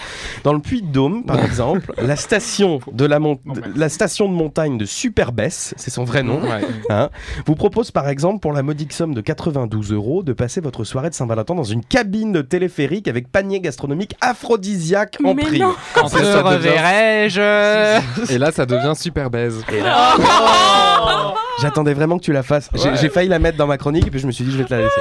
[0.45, 4.79] Dans le Puy-de-Dôme, par exemple, la station de la, mon- de- la station de montagne
[4.79, 6.61] de Superbès, c'est son vrai nom, Ouais.
[6.91, 7.11] hein,
[7.47, 11.11] vous propose par exemple pour la modique somme de 92 euros de passer votre soirée
[11.11, 15.75] de Saint-Valentin dans une cabine de téléphérique avec panier gastronomique aphrodisiaque en non.
[15.95, 19.63] Quand devient- reverrai-je Et là, ça devient super baise.
[19.73, 20.15] Et là-
[21.61, 22.69] J'attendais vraiment que tu la fasses.
[23.01, 24.65] J'ai failli la mettre dans ma chronique et puis je me suis dit je vais
[24.65, 25.01] te la laisser.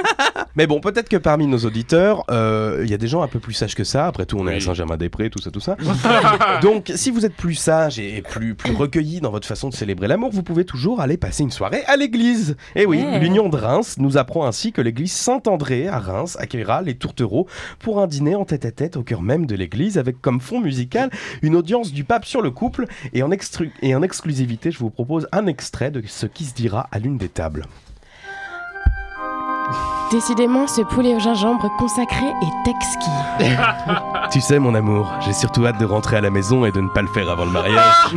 [0.55, 3.39] Mais bon, peut-être que parmi nos auditeurs, euh, il y a des gens un peu
[3.39, 4.07] plus sages que ça.
[4.07, 4.61] Après tout, on est à Oui.
[4.61, 5.77] Saint-Germain-des-Prés, tout ça, tout ça.
[6.61, 10.07] Donc, si vous êtes plus sage et plus, plus recueilli dans votre façon de célébrer
[10.07, 12.55] l'amour, vous pouvez toujours aller passer une soirée à l'église.
[12.75, 13.19] Et oui, Ouais.
[13.19, 17.47] l'Union de Reims nous apprend ainsi que l'église Saint-André à Reims accueillera les tourtereaux
[17.79, 21.09] pour un dîner en tête-à-tête au cœur même de l'église avec comme fond musical
[21.41, 22.85] une audience du pape sur le couple.
[23.13, 26.53] Et en, extru- et en exclusivité, je vous propose un extrait de ce qui se
[26.53, 27.65] dira à l'une des tables.
[30.11, 33.09] Décidément, ce poulet au gingembre consacré est exquis.
[34.31, 36.87] Tu sais, mon amour, j'ai surtout hâte de rentrer à la maison et de ne
[36.87, 38.11] pas le faire avant le mariage.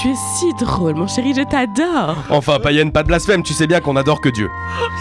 [0.00, 2.14] tu es si drôle, mon chéri, je t'adore.
[2.30, 4.48] Enfin, païenne, pas de blasphème, tu sais bien qu'on adore que Dieu.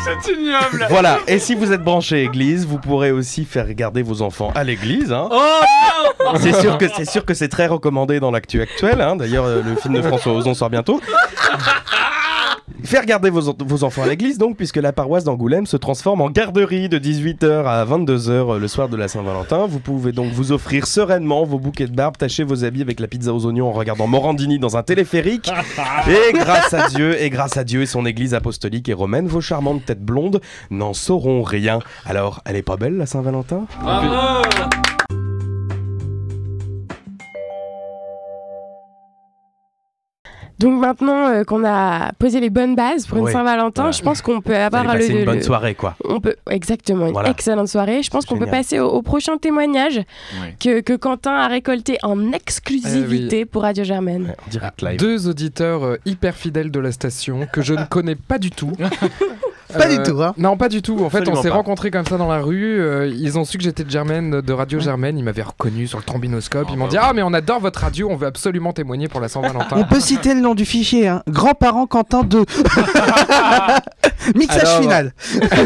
[0.03, 4.23] C'est ignoble Voilà, et si vous êtes branché église, vous pourrez aussi faire garder vos
[4.23, 5.11] enfants à l'église.
[5.11, 5.29] Hein.
[5.31, 5.61] Oh
[6.39, 9.01] C'est sûr que c'est sûr que c'est très recommandé dans l'actu actuelle.
[9.01, 9.17] Hein.
[9.17, 10.99] D'ailleurs, euh, le film de François Ozon sort bientôt.
[12.83, 16.29] Faire garder vos, vos enfants à l'église, donc, puisque la paroisse d'Angoulême se transforme en
[16.29, 19.65] garderie de 18h à 22h euh, le soir de la Saint-Valentin.
[19.65, 23.07] Vous pouvez donc vous offrir sereinement vos bouquets de barbe, tacher vos habits avec la
[23.07, 25.49] pizza aux oignons en regardant Morandini dans un téléphérique.
[26.07, 29.41] Et grâce à Dieu, et grâce à Dieu et son église apostolique et romaine, vos
[29.41, 31.79] charmantes têtes blondes n'en sauront rien.
[32.05, 33.65] Alors, elle est pas belle la Saint-Valentin?
[40.59, 43.31] Donc maintenant euh, qu'on a posé les bonnes bases pour une Ouais.
[43.31, 43.91] Saint-Valentin, Voilà.
[43.91, 45.95] je pense qu'on peut Vous avoir le, une bonne le- soirée, quoi.
[46.03, 47.29] On peut exactement une Voilà.
[47.29, 48.01] excellente soirée.
[48.01, 49.97] Je pense qu'on peut passer au, au prochain témoignage
[50.41, 50.55] Ouais.
[50.59, 54.33] que, que Quentin a récolté en exclusivité pour Radio Germaine.
[54.53, 54.99] Ouais, live.
[54.99, 58.71] Deux auditeurs euh, hyper fidèles de la station que je ne connais pas du tout.
[59.73, 60.33] Pas Euh, du tout, hein.
[60.37, 60.93] Non, pas du tout.
[61.03, 61.55] En fait, Absolument on s'est pas.
[61.55, 62.79] rencontrés comme ça dans la rue.
[62.79, 65.17] euh, ils ont su que j'étais de Germaine, de Radio Germaine.
[65.17, 66.67] Ils m'avaient reconnu sur le trombinoscope.
[66.69, 67.03] Oh, Ils m'ont bah dit oui.
[67.05, 68.07] Ah, mais on adore votre radio.
[68.09, 69.83] On veut absolument témoigner pour la On Saint-Valentin.
[69.83, 71.23] peut citer le nom du fichier, hein.
[71.27, 72.43] Grands-parents Quentin 2.
[74.35, 75.13] Mixage Alors- final.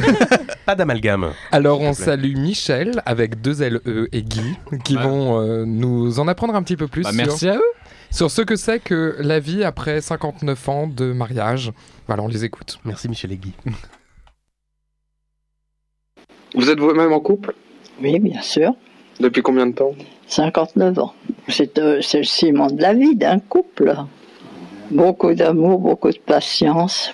[0.65, 1.31] Pas d'amalgame.
[1.51, 5.03] Alors, on salue Michel avec deux L E et Guy qui Ouais.
[5.03, 7.61] vont euh, nous en apprendre un petit peu plus Bah, sur, merci à eux
[8.11, 11.71] sur ce que c'est que la vie après 59 ans de mariage.
[12.07, 12.79] Voilà, on les écoute.
[12.85, 13.53] Merci Michel et Guy.
[16.55, 17.53] Vous êtes vous-même en couple?
[18.01, 18.73] Oui, bien sûr.
[19.19, 19.93] Depuis combien de temps?
[20.27, 21.13] 59 ans.
[21.47, 23.95] C'est euh, c'est le ciment de la vie d'un couple.
[24.89, 27.11] Beaucoup d'amour, beaucoup de patience,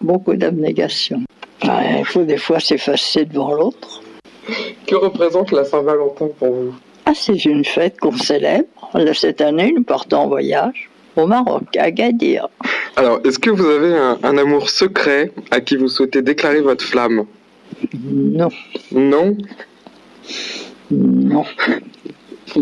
[0.00, 1.22] beaucoup- d'abnégation.
[1.62, 4.02] Il faut des fois s'effacer devant l'autre.
[4.86, 6.74] Que représente la Saint-Valentin pour vous?
[7.06, 8.66] Ah, c'est une fête qu'on célèbre.
[9.14, 12.48] Cette année, nous partons en voyage au Maroc, à Agadir.
[12.96, 16.84] Alors, est-ce que vous avez un, un amour secret à qui vous souhaitez déclarer votre
[16.84, 17.24] flamme?
[18.02, 18.48] Non,
[18.92, 19.36] Non?
[20.90, 21.44] Non.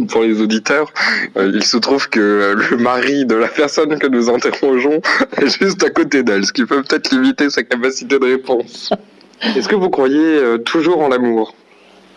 [0.08, 0.92] Pour les auditeurs,
[1.36, 5.00] euh, il se trouve que euh, le mari de la personne que nous interrogeons
[5.36, 8.90] est juste à côté d'elle, ce qui peut peut-être limiter sa capacité de réponse.
[9.56, 11.54] Est-ce que vous croyez euh, toujours en l'amour?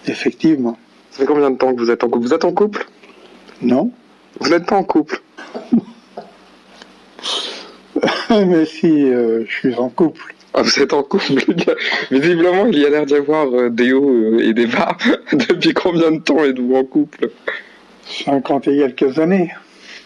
[0.07, 0.77] Effectivement.
[1.13, 2.25] Ça fait combien de temps que vous êtes en couple?
[2.25, 2.87] Vous êtes en couple?
[3.61, 3.91] Non.
[4.39, 5.21] Vous n'êtes pas en couple?
[8.31, 10.33] Mais si, euh, je suis en couple.
[10.55, 11.33] Ah, vous êtes en couple
[12.11, 14.97] Visiblement, il y a l'air d'y avoir euh, des hauts euh, et des bas.
[15.33, 17.29] Depuis combien de temps êtes-vous en couple?
[18.25, 19.51] 50 et quelques années.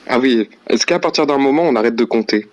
[0.08, 2.50] Ah oui, est-ce qu'à partir d'un moment, on arrête de compter?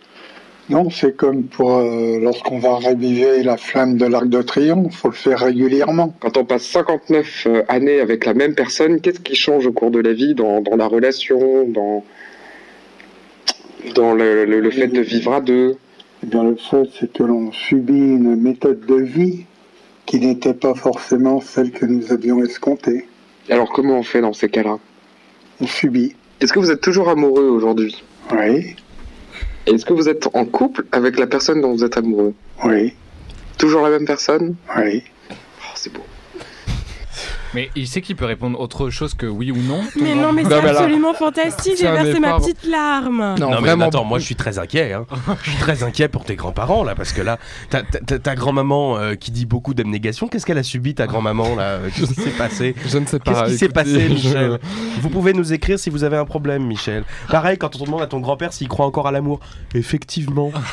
[0.71, 5.09] Non, c'est comme pour euh, lorsqu'on va raviver la flamme de l'Arc de Triomphe, faut
[5.09, 6.15] le faire régulièrement.
[6.21, 9.91] Quand on passe 59 euh, années avec la même personne, qu'est-ce qui change au cours
[9.91, 12.03] de la vie, dans, dans la relation, dans,
[13.95, 15.77] dans le, le- le fait de vivre à deux?
[16.23, 19.45] Eh bien, le fait, c'est que l'on subit une méthode de vie
[20.07, 23.07] qui n'était pas forcément celle que nous avions escomptée.
[23.51, 24.79] Alors comment on fait dans ces cas-là?
[25.61, 26.15] On subit.
[26.41, 28.03] Est-ce que vous êtes toujours amoureux aujourd'hui?
[28.33, 28.75] Oui,
[29.67, 32.35] Est-ce que vous êtes en couple avec la personne dont vous êtes amoureux?
[32.65, 32.95] Oui,
[33.59, 34.57] Toujours la même personne?
[34.77, 35.03] Oui.
[35.31, 36.05] Oh, C'est beau.
[37.55, 39.81] Mais il sait qu'il peut répondre autre chose que oui ou non.
[39.97, 41.75] Mais non, mais Non, c'est absolument fantastique.
[41.79, 43.37] J'ai versé ma petite larme.
[43.39, 43.87] Non, mais vraiment.
[43.87, 44.93] attends, moi je suis très inquiet.
[44.93, 45.07] Hein.
[45.43, 47.39] je suis très inquiet pour tes grands-parents là, parce que là,
[47.71, 51.55] ta, ta- ta grand-maman euh, qui dit beaucoup d'abnégation, qu'est-ce qu'elle a subi ta grand-maman
[51.57, 51.63] là?
[51.63, 52.75] Euh, Qu'est-ce qui s'est passé?
[52.87, 53.33] Je ne sais pas.
[53.33, 54.59] Qu'est-ce qui s'est passé, Michel?
[55.01, 57.05] Vous pouvez nous écrire si vous avez un problème, Michel.
[57.29, 59.41] Pareil, quand on demande à ton grand-père s'il croit encore à l'amour.
[59.75, 60.51] Effectivement.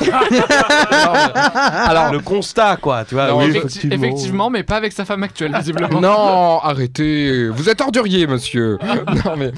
[1.64, 3.28] Alors, le constat, quoi, tu vois.
[3.28, 4.50] Non, oui, Effecti- effectivement.
[4.50, 6.00] mais pas avec sa femme actuelle, visiblement.
[6.00, 8.78] Non, arrêtez, vous êtes ordurier, monsieur.
[9.24, 9.52] non, mais,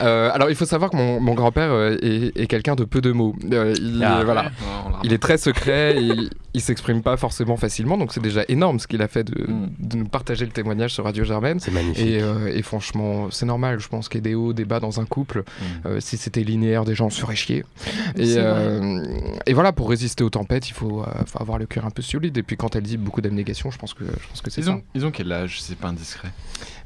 [0.00, 3.00] euh, alors, il faut savoir que mon, mon grand-père euh, est, est quelqu'un de peu
[3.00, 3.36] de mots.
[3.52, 4.22] Euh, il, Ah.
[4.24, 4.42] voilà.
[4.44, 4.48] Ouais,
[4.86, 8.22] on l'a Il est très secret, et il, il s'exprime pas forcément facilement, donc c'est
[8.22, 9.68] déjà énorme ce qu'il a fait de, Mm.
[9.78, 11.60] de nous partager le témoignage sur Radio Germaine.
[11.60, 12.06] C'est magnifique.
[12.06, 14.80] Et, euh, et franchement, c'est normal, je pense qu'il y ait des hauts, des bas
[14.80, 15.40] dans un couple.
[15.40, 15.64] Mm.
[15.86, 17.64] Euh, si c'était linéaire, des gens se feraient chier.
[18.16, 19.04] Et, euh,
[19.46, 22.02] et voilà, pour résister aux tempêtes, il faut, euh, faut avoir le cœur un peu
[22.02, 22.36] solide.
[22.38, 24.64] Et puis quand elle dit beaucoup d'abnégation, je pense que, je pense que c'est Ils
[24.64, 24.70] ça.
[24.72, 26.28] ont, ils ont quel âge C'est pas indiscret?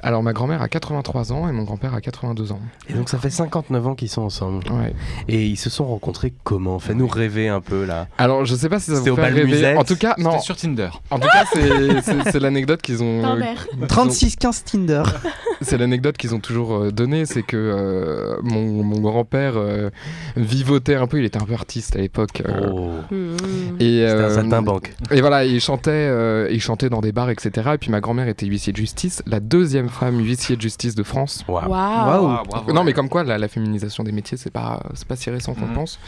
[0.00, 2.60] Alors ma grand-mère a 83 ans et mon grand-père a 82 ans.
[2.88, 4.64] Et donc ça fait 59 ans qu'ils sont ensemble.
[4.70, 4.94] Ouais.
[5.28, 6.78] Et ils se sont rencontrés comment?
[6.78, 8.08] Fais-nous rêver un peu là.
[8.18, 9.44] Alors je sais pas si ça vous fait rêver.
[9.44, 10.40] musette En tout cas, non.
[10.40, 10.90] Sur Tinder.
[11.10, 13.24] En tout cas, c'est- l'anecdote qu'ils ont.
[13.24, 13.54] euh, Tinder.
[13.70, 15.02] qu'ils ont- 36-15 Tinder.
[15.64, 19.90] C'est l'anecdote qu'ils ont toujours euh, donnée, c'est que euh, mon, mon grand-père euh,
[20.36, 22.42] vivotait un peu, il était un peu artiste à l'époque.
[22.46, 22.90] euh, Oh.
[23.10, 23.36] Mmh.
[23.80, 24.94] et, C'était un euh, saltimbanque.
[25.10, 27.70] et voilà, il chantait, euh, il chantait dans des bars, etc.
[27.74, 31.02] Et puis ma grand-mère était huissier de justice, la deuxième femme huissier de justice de
[31.02, 31.44] France.
[31.48, 32.72] Waouh.
[32.72, 35.54] Non, mais comme quoi, la, la féminisation des métiers, c'est pas, c'est pas si récent
[35.54, 35.74] qu'on Mhm.
[35.74, 35.98] pense.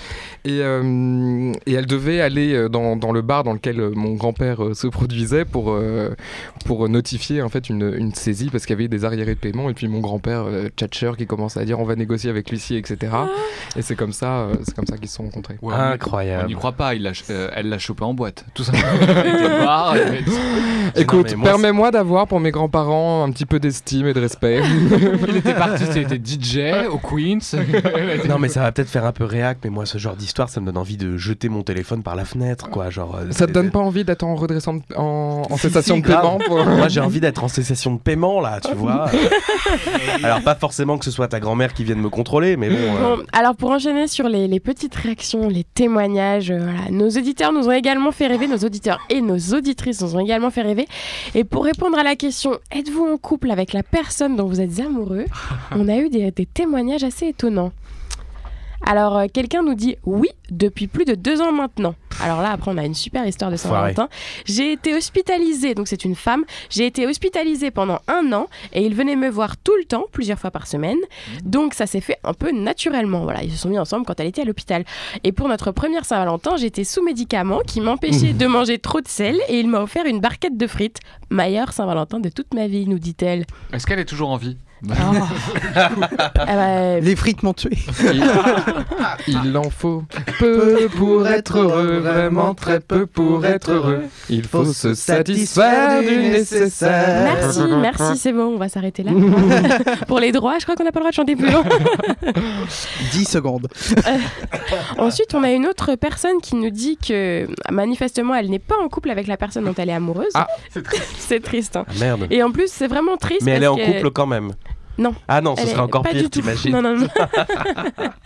[0.45, 4.87] Et, euh, et elle devait aller dans, dans le bar dans lequel mon grand-père se
[4.87, 6.11] produisait pour, euh,
[6.65, 9.69] pour notifier en fait une, une saisie parce qu'il y avait des arriérés de paiement.
[9.71, 12.79] Et puis mon grand-père, euh, tchatcher, qui commence à dire on va négocier avec l'huissier,
[12.79, 13.13] etc.
[13.77, 15.57] Et c'est comme ça, euh, c'est comme ça qu'ils se sont rencontrés.
[15.63, 16.49] Ouais, on y- On Incroyable.
[16.49, 19.65] n'y croit pas, il euh, elle l'a chopé en boîte, tout simplement.
[19.65, 24.61] Bar, et- Écoute, permets-moi d'avoir pour mes grands-parents un petit peu d'estime et de respect.
[25.29, 27.39] il était parti, c'était DJ au Queens.
[28.29, 30.61] Non mais ça va peut-être faire un peu réac, mais moi ce genre d'histoire ça
[30.61, 33.17] me donne envie de jeter mon téléphone par la fenêtre quoi, genre.
[33.17, 36.07] euh, ça te donne pas envie d'être en redressant en, en Si, cessation si, de
[36.09, 39.07] paiement pour- Moi j'ai envie d'être en cessation de paiement là, tu vois.
[40.23, 42.77] Alors pas forcément que ce soit ta grand-mère qui vienne me contrôler, mais bon.
[42.77, 47.09] euh, Bon, alors pour enchaîner sur les, les petites réactions, les témoignages, euh, voilà, nos
[47.09, 50.63] auditeurs nous ont également fait rêver, nos auditeurs et nos auditrices nous ont également fait
[50.63, 50.87] rêver.
[51.35, 54.81] Et pour répondre à la question, êtes-vous en couple avec la personne dont vous êtes
[54.81, 55.25] amoureux?
[55.73, 57.73] On a eu des, des témoignages assez étonnants.
[58.85, 61.95] Alors, euh, quelqu'un nous dit oui depuis plus de deux ans maintenant.
[62.23, 63.57] Alors là, après, on a une super histoire de.
[63.57, 64.09] Saint-Valentin.
[64.45, 66.45] J'ai été hospitalisée, donc c'est une femme.
[66.71, 70.39] J'ai été hospitalisée pendant un an et il venait me voir tout le temps, plusieurs
[70.39, 70.99] fois par semaine.
[71.45, 73.21] Donc ça s'est fait un peu naturellement.
[73.21, 74.85] Voilà, ils se sont mis ensemble quand elle était à l'hôpital.
[75.25, 79.39] Et pour notre première Saint-Valentin, j'étais sous médicaments qui m'empêchaient de manger trop de sel
[79.49, 81.01] et il m'a offert une barquette de frites.
[81.31, 83.47] Meilleur Saint-Valentin de toute ma vie, nous dit-elle.
[83.73, 84.57] Est-ce qu'elle est toujours en vie?
[84.91, 85.15] Oh.
[85.75, 85.91] Ah
[86.47, 87.77] bah, Les frites m'ont tué.
[89.27, 90.05] Il en faut
[90.39, 94.03] peu pour être heureux, vraiment très peu pour être heureux.
[94.29, 97.35] Il faut se satisfaire du nécessaire.
[97.35, 99.13] Merci, merci, c'est bon, on va s'arrêter là.
[100.09, 101.65] Pour les droits, je crois qu'on n'a pas le droit de chanter plus long.
[103.13, 103.69] 10 secondes.
[104.99, 108.89] Ensuite, on a une autre personne qui nous dit que manifestement, elle n'est pas en
[108.89, 110.33] couple avec la personne dont elle est amoureuse.
[110.35, 110.47] Ah.
[111.19, 111.77] c'est triste.
[111.77, 111.85] hein.
[111.89, 112.27] ah, merde.
[112.31, 113.43] Et en plus, c'est vraiment triste.
[113.43, 114.53] Mais elle est en que- couple quand même.
[114.99, 115.15] Non.
[115.29, 116.41] Ah non, ce Elle serait encore pas pire, du tout.
[116.41, 116.73] t'imagines.
[116.73, 117.09] Non, non, non.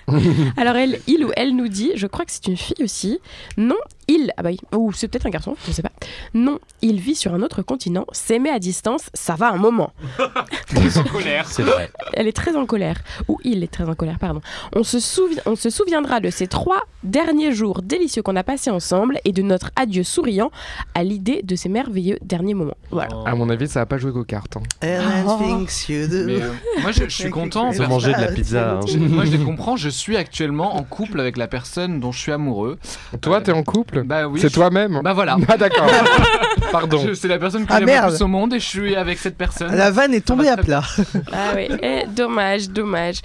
[0.57, 3.19] Alors, elle, il ou elle nous dit, je crois que c'est une fille aussi.
[3.57, 3.77] Non,
[4.09, 5.93] il, ah bah oui, ou c'est peut-être un garçon, je sais pas.
[6.35, 9.93] Non, il vit sur un autre continent, s'aimer à distance, ça va un moment.
[11.47, 11.91] C'est vrai.
[12.15, 12.97] Elle est très en colère,
[13.29, 14.41] ou il est très en colère, pardon.
[14.75, 18.71] On se, souvi- on se souviendra de ces trois derniers jours délicieux qu'on a passés
[18.71, 20.51] ensemble et de notre adieu souriant
[20.95, 22.77] à l'idée de ces merveilleux derniers moments.
[22.91, 23.11] Voilà.
[23.27, 24.57] À mon avis, ça a pas joué qu'aux cartes.
[24.57, 24.63] hein.
[24.81, 25.39] Ellen Oh.
[25.39, 26.25] thinks you do.
[26.27, 26.53] Mais euh,
[26.83, 27.71] moi, je, je suis content.
[27.73, 28.73] Ils ont mangé de la pizza.
[28.73, 28.81] hein.
[28.99, 29.77] Moi, je les comprends.
[29.77, 32.79] Je suis actuellement en couple avec la personne dont je suis amoureux.
[33.21, 34.41] Toi, Euh, t'es en couple Bah oui.
[34.41, 35.37] C'est je- toi-même Bah voilà.
[35.49, 35.87] Ah d'accord.
[36.73, 36.99] Pardon.
[37.07, 38.11] Je- C'est la personne que Ah, j'aime le merde.
[38.15, 39.75] plus au monde et je suis avec cette personne.
[39.75, 40.83] La vanne est tombée à plat.
[41.33, 43.21] Ah oui, eh, dommage, dommage.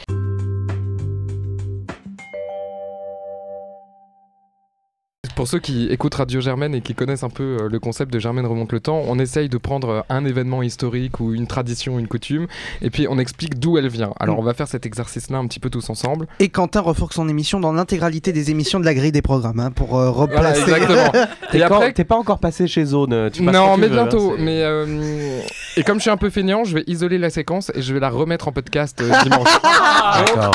[5.35, 8.19] Pour ceux qui écoutent Radio Germaine et qui connaissent un peu euh, le concept de
[8.19, 11.99] Germaine remonte le temps, on essaye de prendre euh, un événement historique ou une tradition,
[11.99, 12.47] une coutume,
[12.81, 14.13] et puis on explique d'où elle vient.
[14.21, 14.39] Alors Mm.
[14.39, 16.27] on va faire cet exercice-là un petit peu tous ensemble.
[16.39, 19.71] Et Quentin refourque son émission dans l'intégralité des émissions de la grille des programmes hein,
[19.71, 20.61] pour euh, Voilà, replacer.
[20.71, 21.11] exactement.
[21.53, 23.29] Et quand- après, T'es pas encore passé chez Zone.
[23.33, 24.33] Tu non, tu mais veux, hein, bientôt.
[24.37, 25.39] c'est- mais euh,
[25.75, 27.99] et comme je suis un peu feignant, je vais isoler la séquence et je vais
[27.99, 29.49] la remettre en podcast euh, dimanche.
[30.27, 30.51] D'accord.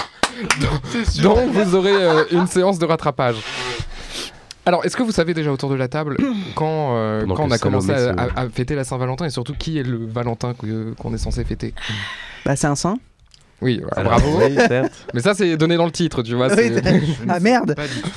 [1.22, 3.36] Donc vous aurez euh, une séance de rattrapage.
[4.70, 6.16] Alors, est-ce que vous savez déjà autour de la table
[6.54, 9.52] quand, euh, quand on a commencé à, se- à- à fêter la Saint-Valentin et surtout
[9.58, 10.54] qui est le Valentin
[10.96, 11.74] qu'on est censé fêter?
[12.46, 12.96] Bah, c'est un saint.
[13.60, 14.38] Oui, Alors, bravo.
[14.38, 14.56] oui.
[15.14, 16.54] Mais ça, c'est donné dans le titre, tu vois.
[16.54, 16.70] Oui,
[17.28, 17.74] ah merde.
[17.74, 18.10] Pas du tout.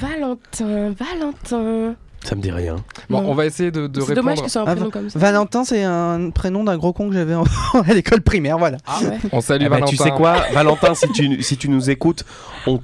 [0.00, 1.96] Valentin, Valentin.
[2.24, 2.76] Ça me dit rien.
[3.10, 3.30] Bon, Non.
[3.30, 4.16] on va essayer de, de C'est répondre.
[4.16, 5.18] dommage que ce soit un Ah, prénom comme ça.
[5.18, 7.44] Valentin, c'est un prénom d'un gros con que j'avais en-
[7.86, 8.78] à l'école primaire, voilà.
[8.86, 9.18] Ah ouais.
[9.30, 9.90] On salue Eh ben, Valentin.
[9.90, 12.24] tu sais quoi, Valentin, si tu, si tu nous écoutes,
[12.66, 12.78] on,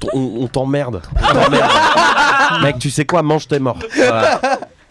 [0.46, 1.00] t'emmerde.
[1.16, 1.70] On t'emmerde.
[2.62, 3.78] Mec, tu sais quoi, mange tes morts.
[3.96, 4.40] Voilà.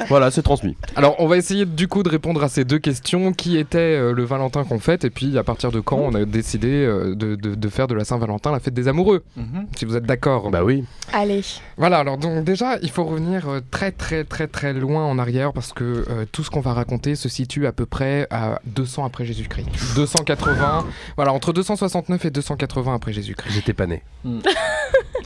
[0.08, 0.76] Voilà, c'est transmis.
[0.96, 3.34] Alors, on va essayer du coup de répondre à ces deux questions.
[3.34, 6.26] Qui était euh, le Valentin qu'on fête Et puis, à partir de quand on a
[6.26, 9.24] décidé euh, de, de- de faire de la Saint-Valentin la fête des amoureux?
[9.36, 9.68] Mhm.
[9.76, 10.50] Si vous êtes d'accord.
[10.52, 10.84] Bah oui.
[11.14, 11.42] Allez.
[11.78, 15.54] Voilà, alors donc déjà, il faut revenir euh, très très très très loin en arrière
[15.54, 19.06] parce que euh, tout ce qu'on va raconter se situe à peu près à 200
[19.06, 19.68] après Jésus-Christ.
[19.96, 20.86] 280,
[21.16, 23.54] voilà, entre 269 et 280 après Jésus-Christ.
[23.54, 24.02] J'étais pas né.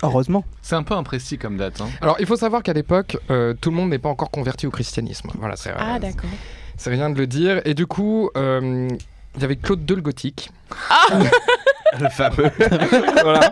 [0.02, 0.44] Heureusement.
[0.62, 1.82] C'est un peu imprécis comme date.
[1.82, 1.90] Hein.
[2.02, 4.72] Alors, il faut savoir qu'à l'époque, euh, tout le monde n'est pas encore converti au
[4.72, 5.30] christianisme.
[5.38, 6.30] Voilà, c'est Ah, d'accord.
[6.78, 7.62] c'est rien de le dire.
[7.66, 8.88] Et du coup, euh,
[9.36, 10.50] il y avait Claude II le Gothique.
[12.00, 12.50] Le fameux.
[13.24, 13.52] voilà.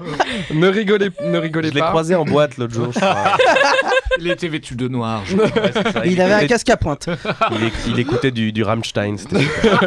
[0.53, 1.89] Ne rigolez, ne rigolez Je l'ai pas.
[1.89, 3.15] croisé en boîte l'autre jour, je crois.
[4.19, 5.21] Il était vêtu de noir.
[5.25, 6.05] je- Ouais, c'est ça.
[6.05, 7.07] Il avait un casque à pointe.
[7.51, 9.15] Il, éc- il écoutait du, du Rammstein.
[9.17, 9.79] c'était super.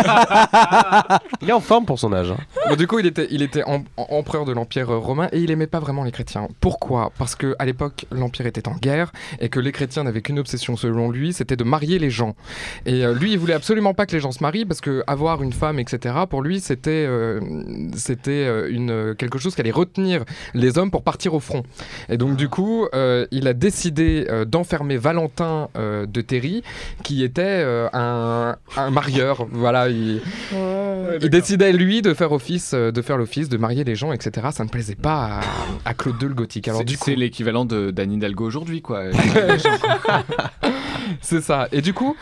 [1.43, 2.31] il est en forme pour son âge.
[2.31, 2.39] hein.
[2.69, 5.39] Bon, du coup, il était, il était em- em- empereur de l'Empire euh, romain et
[5.41, 6.49] il aimait pas vraiment les chrétiens.
[6.61, 7.13] Pourquoi?
[7.19, 10.77] Parce que à l'époque, l'Empire était en guerre et que les chrétiens n'avaient qu'une obsession,
[10.77, 12.35] selon lui, c'était de marier les gens.
[12.87, 15.43] Et euh, lui, il voulait absolument pas que les gens se marient parce que avoir
[15.43, 17.41] une femme, etc., pour lui, c'était euh,
[17.95, 21.63] c'était euh, une quelque chose qui allait retenir les hommes pour partir au front.
[22.09, 26.63] Et donc, du coup, euh, il a décidé euh, d'enfermer Valentin euh, de Terry,
[27.03, 29.47] qui était euh, un, un marieur.
[29.51, 30.21] Voilà, il,
[31.23, 34.49] il décidait lui de faire office, euh, de faire l'office, de marier les gens, etc.
[34.53, 35.41] Ça ne plaisait pas
[35.85, 36.69] à, à Claude II le Gothique.
[36.69, 39.05] Alors C'est du coup, c'est l'équivalent de d'Anne Hidalgo aujourd'hui, quoi.
[41.21, 41.69] c'est ça.
[41.73, 42.17] Et du coup,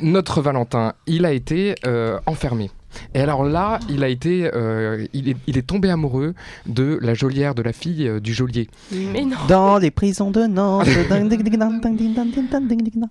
[0.00, 2.70] notre Valentin, il a été euh, enfermé.
[3.14, 6.34] Et alors là, il a été, euh, il, est, tombé amoureux
[6.66, 8.68] de la geôlière, de la fille euh, du geôlier.
[8.92, 9.36] Mais non.
[9.48, 10.86] Dans les prisons de Nantes.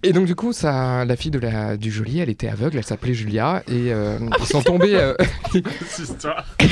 [0.04, 3.64] et donc du coup, ça, la fille du geôlier, elle était aveugle, elle s'appelait Julia,
[3.68, 4.96] et euh, ils sont tombés.
[4.96, 5.14] Euh,
[6.00, 6.46] histoire.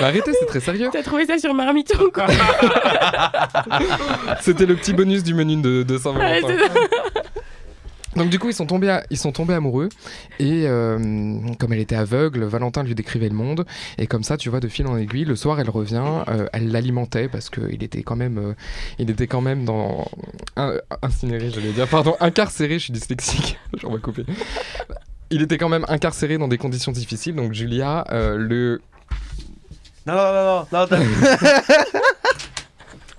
[0.00, 0.88] Bah, arrêtez, c'est très sérieux.
[0.92, 2.26] T'as trouvé ça sur Marmiton, quoi?
[4.40, 6.46] C'était le petit bonus du menu de, de Saint-Valentin.
[6.46, 6.56] Ouais,
[8.20, 9.88] donc du coup, ils sont tombés, à- ils sont tombés amoureux
[10.38, 13.64] et euh, comme elle était aveugle, Valentin lui décrivait le monde
[13.96, 16.70] et comme ça, tu vois, de fil en aiguille, le soir, elle revient, euh, elle
[16.70, 18.52] l'alimentait parce que il était quand même, euh,
[18.98, 20.06] il était quand même dans
[20.56, 22.74] un, incinéré, j'allais dire, pardon, incarcéré.
[22.74, 24.26] Je suis dyslexique, j'en vais couper.
[25.30, 28.82] Il était quand même incarcéré dans des conditions difficiles, donc Julia euh, le
[30.06, 30.86] Non, non, non, non.
[30.90, 30.90] non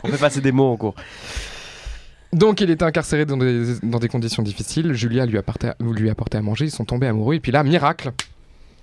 [0.03, 0.93] On fait passer des mots en cours.
[2.33, 4.93] Donc il était incarcéré dans des, dans des conditions difficiles.
[4.93, 6.65] Julia lui apportait, lui apportait à manger.
[6.65, 7.35] Ils sont tombés amoureux.
[7.35, 8.11] Et puis là, miracle,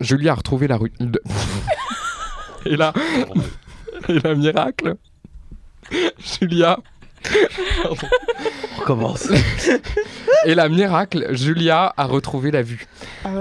[0.01, 0.93] Julia a retrouvé la rue.
[1.01, 1.23] de-
[2.67, 2.93] et là,
[4.09, 4.97] et là, miracle,
[6.41, 6.79] Julia.
[7.85, 9.29] On recommence.
[10.45, 12.87] Et la miracle, Julia a retrouvé la vue.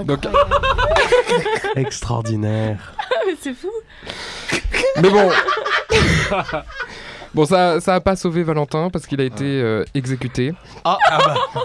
[0.04, 0.26] Donc-
[1.76, 2.94] Extraordinaire.
[3.26, 3.70] Mais c'est fou.
[5.00, 5.30] Mais bon.
[7.34, 10.52] Bon, ça, ça a pas sauvé Valentin parce qu'il a été euh, exécuté.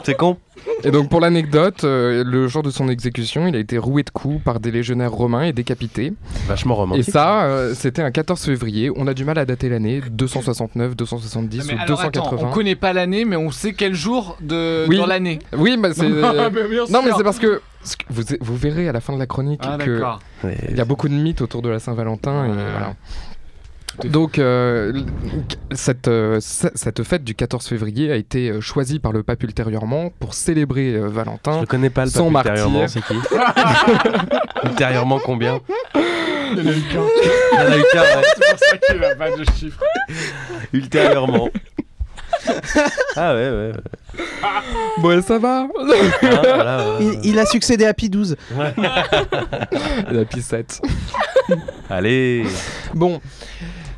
[0.04, 0.38] C'est con.
[0.86, 4.10] Et donc, pour l'anecdote, euh, le jour de son exécution, il a été roué de
[4.10, 6.14] coups par des légionnaires romains et décapité.
[6.48, 7.04] Vachement Et romantique.
[7.12, 8.90] ça, euh, c'était un 14 février.
[8.96, 12.48] On a du mal à dater l'année 269, 270 Mais ou alors, attends, 280.
[12.50, 14.98] on connaît pas l'année, mais on sait quel jour de Oui.
[14.98, 15.40] dans l'année.
[15.58, 16.08] Oui, bah, c'est.
[16.10, 17.18] Mais bien non, mais sûr.
[17.18, 19.78] c'est parce que ce que vous, vous verrez à la fin de la chronique Ah
[19.78, 20.20] que d'accord.
[20.44, 20.58] Ouais.
[20.70, 22.46] il y a beaucoup de mythes autour de la Saint-Valentin.
[22.46, 22.56] et Ouais.
[22.72, 22.94] voilà.
[24.06, 24.92] Donc, euh,
[25.72, 29.44] cette, euh, ce- cette fête du 14 février a été euh, choisie par le pape
[29.44, 31.60] ultérieurement pour célébrer euh, Je Valentin.
[31.62, 33.04] le connais pas le pape ultérieurement, martyr.
[33.04, 33.20] c'est qui?
[34.68, 35.60] Ultérieurement combien?
[35.96, 37.04] Il y en a eu qu'un.
[37.54, 38.24] Il y en a eu qu'un, ouais.
[38.36, 39.84] C'est pour ça qu'il a pas de chiffre.
[40.74, 41.50] Ultérieurement.
[43.16, 43.72] Ah ouais, ouais.
[43.72, 44.20] ouais.
[44.98, 45.84] Bon, ça va Ah,
[46.22, 47.20] voilà, ouais, Il, ouais.
[47.24, 48.36] il a succédé à Pi 12.
[50.12, 50.82] La piscette.
[51.90, 52.44] Allez.
[52.94, 53.22] Bon.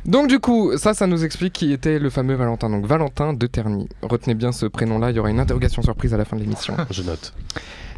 [0.06, 2.70] Donc du coup, ça, ça nous explique qui était le fameux Valentin.
[2.70, 3.88] Donc Valentin de Terny.
[4.02, 6.76] Retenez bien ce prénom-là, il y aura une interrogation surprise à la fin de l'émission.
[6.90, 7.32] Je note.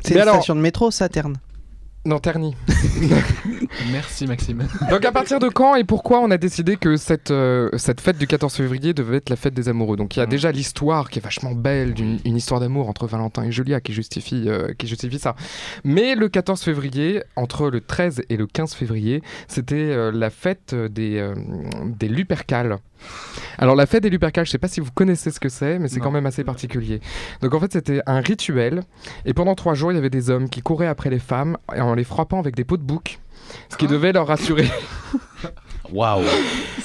[0.02, 1.36] C'est une alors- station de métro, Saterne.
[2.08, 2.54] Non, Terny.
[3.92, 4.66] Merci Maxime.
[4.90, 8.16] Donc à partir de quand et pourquoi on a décidé que cette, euh, cette fête
[8.16, 9.98] du 14 février devait être la fête des amoureux?
[9.98, 10.30] Donc il y a Mhm.
[10.30, 13.92] déjà l'histoire qui est vachement belle, d'une une histoire d'amour entre Valentin et Julia qui
[13.92, 15.36] justifie, euh, qui justifie ça.
[15.84, 20.74] Mais le 14 février, entre le 13 et le 15 février, c'était euh, la fête
[20.74, 21.30] des,
[21.84, 22.78] des Lupercales.
[23.58, 25.88] Alors la fête des Lupercales, je sais pas si vous connaissez ce que c'est, mais
[25.88, 27.00] c'est quand même assez particulier.
[27.42, 28.82] Donc en fait c'était un rituel,
[29.24, 31.94] et pendant trois jours il y avait des hommes qui couraient après les femmes en
[31.94, 33.18] les frappant avec des pots de bouc,
[33.68, 34.68] ce qui devait leur rassurer.
[35.92, 36.22] Waouh.
[36.22, 36.24] Et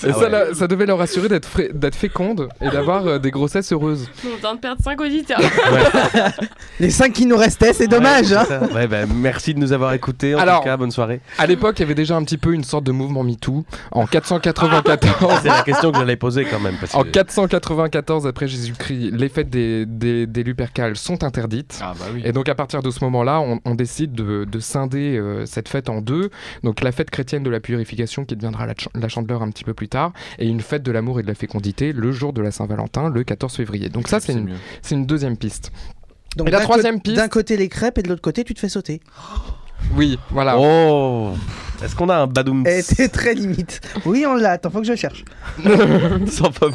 [0.10, 0.30] Ah ça, ouais.
[0.30, 4.10] la- ça devait leur assurer d'être fra- d'être féconde et d'avoir euh, des grossesses heureuses.
[4.26, 5.40] On vient de perdre 5 auditeurs.
[6.80, 8.32] Les 5 qui nous restaient, c'est dommage.
[8.32, 8.68] Ouais, hein.
[8.74, 10.36] Ouais, bah, merci de nous avoir écoutés.
[10.36, 11.22] En Alors- tout cas, bonne soirée.
[11.38, 13.64] À l'époque, il y avait déjà un petit peu une sorte de mouvement MeToo.
[13.92, 16.76] En 494, C'est la question que j'allais poser quand même.
[16.80, 17.10] Parce en que...
[17.10, 21.80] 494 après Jésus-Christ, les fêtes des, des, des Lupercales sont interdites.
[21.82, 22.22] Ah bah oui.
[22.26, 25.70] Et donc à partir de ce moment-là, on, on décide de, de scinder euh, cette
[25.70, 26.30] fête en deux.
[26.64, 29.64] Donc la fête chrétienne de la purification qui deviendra la, ch- la chandeleur un petit
[29.64, 32.42] peu plus tard, et une fête de l'amour et de la fécondité le jour de
[32.42, 33.90] la Saint-Valentin, le 14 février.
[33.90, 35.72] Donc ça c'est une, c'est une deuxième piste.
[36.36, 38.54] Donc, Et la d'un troisième piste D'un côté les crêpes et de l'autre côté tu
[38.54, 39.02] te fais sauter.
[39.98, 40.58] Oui, voilà.
[40.58, 41.34] Oh
[41.84, 43.82] Est-ce qu'on a un badoum Et c'est très limite.
[44.06, 44.52] Oui, on l'a.
[44.52, 45.26] Attends, faut que je le cherche.
[46.32, 46.74] sans pomme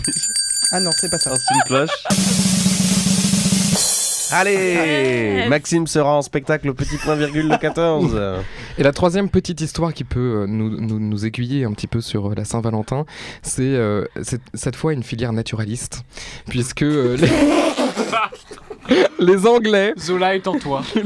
[0.73, 1.31] Ah non, c'est pas ça.
[1.31, 2.78] Lance une cloche.
[4.33, 5.49] Allez Yes.
[5.49, 8.18] Maxime sera en spectacle au petit point virgule le 14.
[8.79, 12.01] Et la troisième petite histoire qui peut euh, nous, nous, nous aiguiller un petit peu
[12.01, 13.05] sur euh, la Saint-Valentin,
[13.43, 16.03] c'est euh, c'est cette fois une filière naturaliste,
[16.49, 17.29] puisque euh, les...
[19.18, 20.83] les Anglais, Zola est en toi.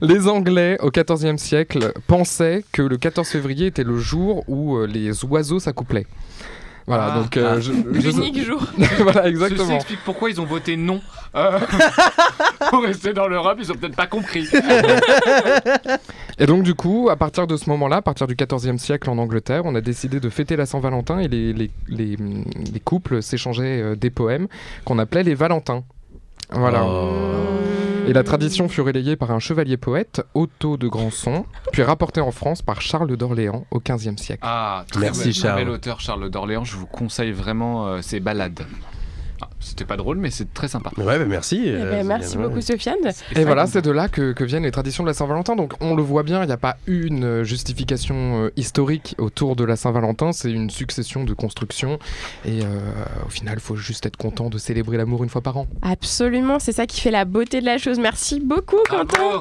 [0.00, 4.86] les Anglais au XIVe siècle pensaient que le 14 février était le jour où euh,
[4.86, 6.06] les oiseaux s'accouplaient.
[6.90, 7.20] Voilà, Ah.
[7.20, 7.60] donc euh, Ah.
[7.60, 7.70] je,
[8.42, 8.60] jour.
[8.98, 9.76] voilà Ceci exactement.
[9.76, 11.00] explique pourquoi ils ont voté non.
[11.36, 11.60] Euh,
[12.70, 14.48] pour rester dans l'Europe, ils ont peut-être pas compris.
[16.40, 19.18] Et donc du coup, à partir de ce moment-là, à partir du XIVe siècle en
[19.18, 23.80] Angleterre, on a décidé de fêter la Saint-Valentin et les, les, les, les couples s'échangeaient
[23.80, 24.48] euh, des poèmes
[24.84, 25.84] qu'on appelait les Valentins.
[26.50, 26.84] Voilà.
[26.84, 27.69] Oh.
[28.06, 32.32] Et la tradition fut relayée par un chevalier poète, Otto de Granson, puis rapportée en
[32.32, 34.40] France par Charles d'Orléans au XVe siècle.
[34.42, 35.58] Ah, très Merci, bel- très Charles.
[35.60, 36.64] bel auteur, Charles d'Orléans.
[36.64, 38.60] Je vous conseille vraiment euh, ses balades.
[39.60, 40.90] C'était pas drôle, mais c'est très sympa.
[40.96, 41.62] Ouais, bah merci.
[41.66, 42.48] Eh euh, ben, c'est merci bien, ouais.
[42.48, 42.96] beaucoup, Sofiane.
[43.36, 45.54] Et voilà, c'est de là que, que viennent les traditions de la Saint-Valentin.
[45.54, 49.56] Donc on le voit bien, il n'y a pas une euh, justification euh, historique autour
[49.56, 51.98] de la Saint-Valentin, c'est une succession de constructions.
[52.44, 52.66] Et euh,
[53.26, 55.66] au final, il faut juste être content de célébrer l'amour une fois par an.
[55.82, 57.98] Absolument, c'est ça qui fait la beauté de la chose.
[57.98, 59.40] Merci beaucoup, Quentin, Bravo.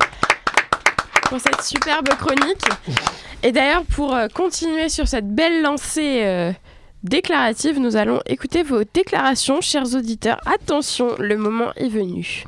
[1.24, 2.66] pour cette superbe chronique.
[3.44, 6.52] Et d'ailleurs, pour euh, continuer sur cette belle lancée euh,
[7.04, 10.40] déclarative, nous allons écouter vos déclarations, chers auditeurs.
[10.46, 12.44] Attention, le moment est venu.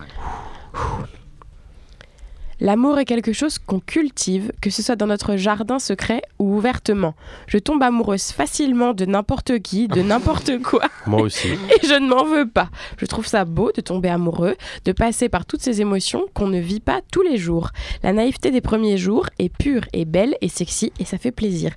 [2.64, 7.16] L'amour est quelque chose qu'on cultive, que ce soit dans notre jardin secret ou ouvertement.
[7.48, 10.84] Je tombe amoureuse facilement de n'importe qui, de n'importe quoi.
[11.08, 11.48] Moi aussi.
[11.82, 12.70] Et je ne m'en veux pas.
[13.00, 16.60] Je trouve ça beau de tomber amoureux, de passer par toutes ces émotions qu'on ne
[16.60, 17.72] vit pas tous les jours.
[18.04, 21.72] La naïveté des premiers jours est pure et belle et sexy et ça fait plaisir.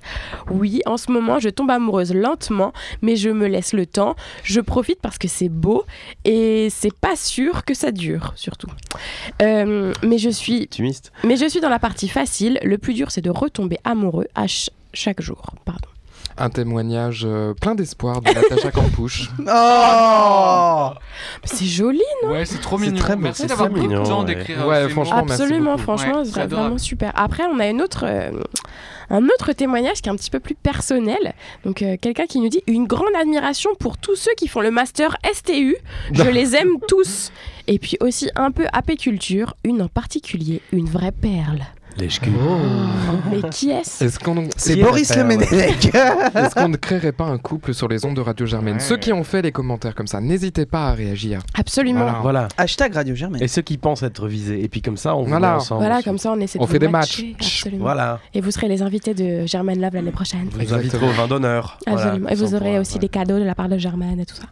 [0.51, 4.15] Oui, en ce moment, je tombe amoureuse lentement, mais je me laisse le temps.
[4.43, 5.83] Je profite parce que c'est beau
[6.25, 8.69] et c'est pas sûr que ça dure, surtout.
[9.41, 11.11] Euh, mais je suis Optimiste.
[11.23, 12.59] mais je suis dans la partie facile.
[12.63, 15.41] Le plus dur, c'est de retomber amoureux à ch- chaque jour.
[15.65, 15.87] Pardon.
[16.37, 19.29] Un témoignage euh, plein d'espoir de Natacha Campouche.
[19.47, 20.89] Oh
[21.45, 22.01] C'est joli.
[22.27, 22.97] Ouais, c'est trop C'est mignon.
[22.99, 24.35] très Merci c'est d'avoir très pris le mignon, temps ouais.
[24.35, 24.67] d'écrire.
[24.67, 25.83] Ouais, franchement, Absolument, beaucoup.
[25.83, 27.11] franchement, Ouais, c'est vraiment super.
[27.15, 28.31] Après, on a une autre, euh,
[29.09, 31.33] un autre témoignage qui est un petit peu plus personnel.
[31.63, 34.71] Donc, euh, quelqu'un qui nous dit une grande admiration pour tous ceux qui font le
[34.71, 35.77] master STU.
[36.11, 37.31] Je les aime tous.
[37.67, 41.61] Et puis aussi un peu apiculture, une en particulier, une vraie perle.
[41.97, 42.19] Lèche
[43.31, 45.85] Mais qui est-ce Est-ce qu'on C'est Boris Le Ménélec.
[46.35, 48.79] est-ce qu'on ne créerait pas un couple sur les ondes de Radio Germaine Ouais.
[48.81, 51.39] Ceux qui ont fait les commentaires comme ça, n'hésitez pas à réagir.
[51.57, 52.01] Absolument.
[52.03, 52.19] Voilà.
[52.21, 52.47] Voilà.
[52.57, 53.41] Hashtag Radio Germaine.
[53.41, 54.61] Et ceux qui pensent être visés.
[54.61, 55.55] Et puis comme ça, on Voilà.
[55.55, 55.79] ensemble.
[55.85, 57.31] Voilà, comme ça, on essaie de On vous fait des matcher.
[57.31, 57.61] matchs.
[57.61, 57.83] Absolument.
[57.85, 58.19] Voilà.
[58.33, 60.49] Et vous serez les invités de Germaine Love l'année prochaine.
[60.51, 61.77] Vous inviterez au vin d'honneur.
[61.87, 62.27] Voilà, Absolument.
[62.29, 62.99] et vous aurez aussi ouais.
[62.99, 64.43] des cadeaux de la part de Germaine et tout ça.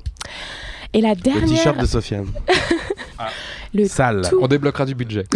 [0.93, 1.47] Et la Le dernière.
[1.49, 2.27] t-shirt de Sofiane.
[3.73, 4.27] Le Sale.
[4.29, 4.39] tout.
[4.41, 5.23] On débloquera du budget.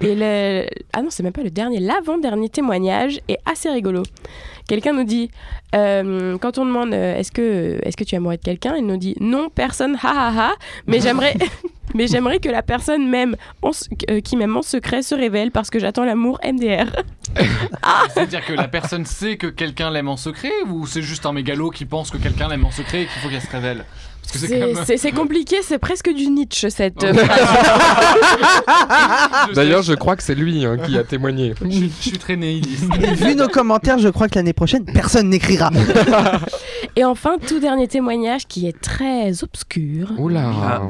[0.00, 0.66] Et le...
[0.92, 1.80] Ah non, c'est même pas le dernier.
[1.80, 4.02] L'avant-dernier témoignage est assez rigolo.
[4.68, 5.30] Quelqu'un nous dit,
[5.74, 8.86] euh, quand on demande euh, est-ce que, est que tu es amoureux de quelqu'un, il
[8.86, 10.52] nous dit non, personne, ha ha ha,
[10.86, 11.34] mais j'aimerais,
[11.94, 13.70] mais j'aimerais que la personne même en
[14.10, 16.90] euh, qui m'aime en secret se révèle parce que j'attends l'amour MDR.
[18.14, 21.70] C'est-à-dire que la personne sait que quelqu'un l'aime en secret ou c'est juste un mégalo
[21.70, 23.84] qui pense que quelqu'un l'aime en secret et qu'il faut qu'elle se révèle?
[24.26, 25.14] C'est même.
[25.14, 27.12] compliqué, c'est presque du Nietzsche cette euh,
[29.54, 31.54] D'ailleurs, je crois que c'est lui hein, qui a témoigné.
[31.60, 32.92] je, je suis très nihiliste.
[33.16, 35.70] Vu nos commentaires, je crois que l'année prochaine, personne n'écrira.
[36.96, 40.12] Et enfin, tout dernier témoignage qui est très obscur.
[40.18, 40.46] Oula.
[40.46, 40.82] Ah.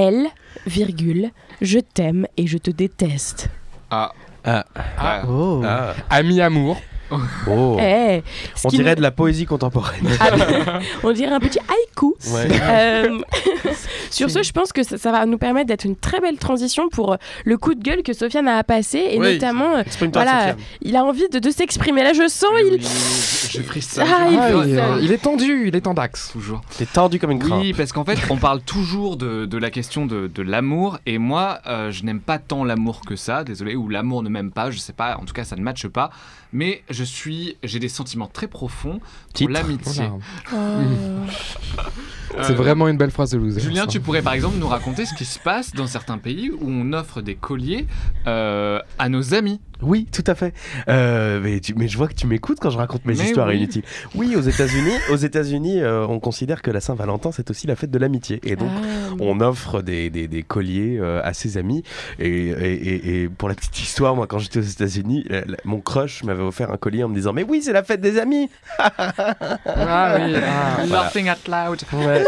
[0.00, 0.28] Elle,
[0.64, 3.48] virgule, je t'aime et je te déteste.
[3.90, 4.12] Ah.
[4.44, 4.64] Ah.
[4.96, 5.22] Ah.
[5.28, 5.60] Oh.
[5.64, 5.92] Ah.
[6.08, 6.80] Ami amour.
[7.10, 7.76] Oh.
[7.80, 8.22] Eh,
[8.54, 10.06] ce On qui dirait nous- de la poésie contemporaine.
[10.20, 11.58] Ah, on dirait un petit.
[12.00, 12.48] Ouais.
[12.62, 13.18] Euh,
[14.10, 16.88] sur ce, je pense que ça, ça va nous permettre d'être une très belle transition
[16.88, 19.34] pour euh, le coup de gueule que Sofiane a passé et Oui.
[19.34, 19.82] notamment, euh,
[20.12, 22.02] voilà, il a envie de, de s'exprimer.
[22.04, 22.80] Là, je sens, il.
[22.80, 23.60] Je.
[24.00, 26.30] Ah, il Ah, il, il est tendu, il est en dax.
[26.32, 26.60] Toujours.
[26.76, 27.60] T'es tordu comme une crainte.
[27.62, 31.18] Oui, parce qu'en fait, on parle toujours de, de la question de, de l'amour, et
[31.18, 34.70] moi, euh, je n'aime pas tant l'amour que ça, désolé, ou l'amour ne m'aime pas,
[34.70, 36.10] je sais pas, en tout cas, ça ne matche pas,
[36.52, 39.00] mais je suis, j'ai des sentiments très profonds
[39.34, 40.08] pour l'amitié.
[40.50, 40.74] Voilà.
[40.74, 41.26] Euh,
[42.42, 43.60] C'est vraiment une belle phrase de loser.
[43.60, 43.86] Julien, ça.
[43.88, 46.92] tu pourrais par exemple nous raconter ce qui se passe dans certains pays où on
[46.92, 47.86] offre des colliers
[48.26, 49.60] euh, à nos amis.
[49.82, 50.54] Oui, tout à fait.
[50.88, 53.46] Euh, mais, tu- mais je vois que tu m'écoutes quand je raconte mes Mais histoires
[53.48, 53.56] oui.
[53.58, 53.82] inutiles.
[54.14, 57.90] Oui, aux États-Unis, aux États-Unis, euh, on considère que la Saint-Valentin c'est aussi la fête
[57.90, 59.14] de l'amitié, et donc Ah.
[59.20, 61.84] on offre des, des- des colliers euh, à ses amis.
[62.18, 65.24] Et, et- et- et pour la petite histoire, moi, quand j'étais aux États-Unis,
[65.64, 68.18] mon crush m'avait offert un collier en me disant Mais oui, c'est la fête des
[68.18, 70.86] amis Ah oui, ah.
[70.86, 71.80] Laughing out loud.
[71.92, 72.24] Ouais.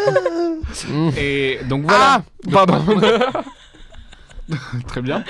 [1.19, 2.23] Et donc voilà.
[2.23, 2.79] Ah Pardon,
[4.87, 5.25] Très bien.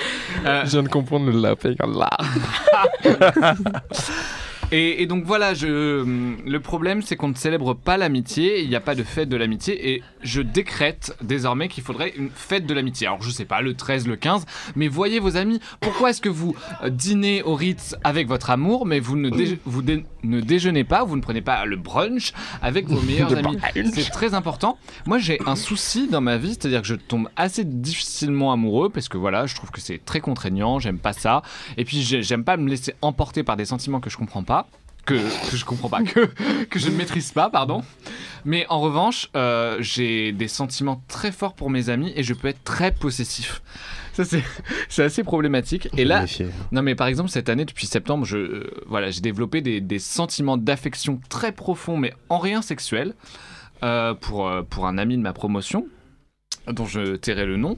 [0.45, 2.09] Euh, je viens de comprendre le laughing là.
[4.71, 5.67] Et, et donc voilà, je,
[6.47, 9.35] le problème c'est qu'on ne célèbre pas l'amitié, il n'y a pas de fête de
[9.35, 13.07] l'amitié, et je décrète désormais qu'il faudrait une fête de l'amitié.
[13.07, 14.45] Alors je sais pas, le 13, le 15,
[14.77, 18.85] mais voyez vos amis, pourquoi est-ce que vous euh, dînez au Ritz avec votre amour,
[18.85, 19.29] mais vous ne,
[19.65, 23.57] vous dé- ne déjeunez pas, vous ne prenez pas le brunch avec vos meilleurs amis
[23.93, 24.77] C'est très important.
[25.05, 29.09] Moi j'ai un souci dans ma vie, c'est-à-dire que je tombe assez difficilement amoureux, parce
[29.09, 31.41] que voilà, je trouve que c'est très contraignant, j'aime pas ça,
[31.77, 34.60] et puis j'ai- j'aime pas me laisser emporter par des sentiments que je comprends pas
[35.05, 35.15] que,
[35.49, 36.25] que je comprends pas, que,
[36.65, 37.83] que je ne maîtrise pas, pardon.
[38.45, 42.47] Mais en revanche, euh, j'ai des sentiments très forts pour mes amis et je peux
[42.47, 43.61] être très possessif.
[44.13, 44.23] Ça,
[44.89, 45.89] c'est assez problématique.
[45.97, 46.25] Et là,
[46.71, 49.99] non, mais par exemple, cette année, depuis septembre, je, euh, voilà, j'ai développé des, des
[49.99, 53.13] sentiments d'affection très profonds, mais en rien sexuel,
[53.83, 55.87] euh, pour, euh, pour un ami de ma promotion,
[56.67, 57.77] dont je tairai le nom.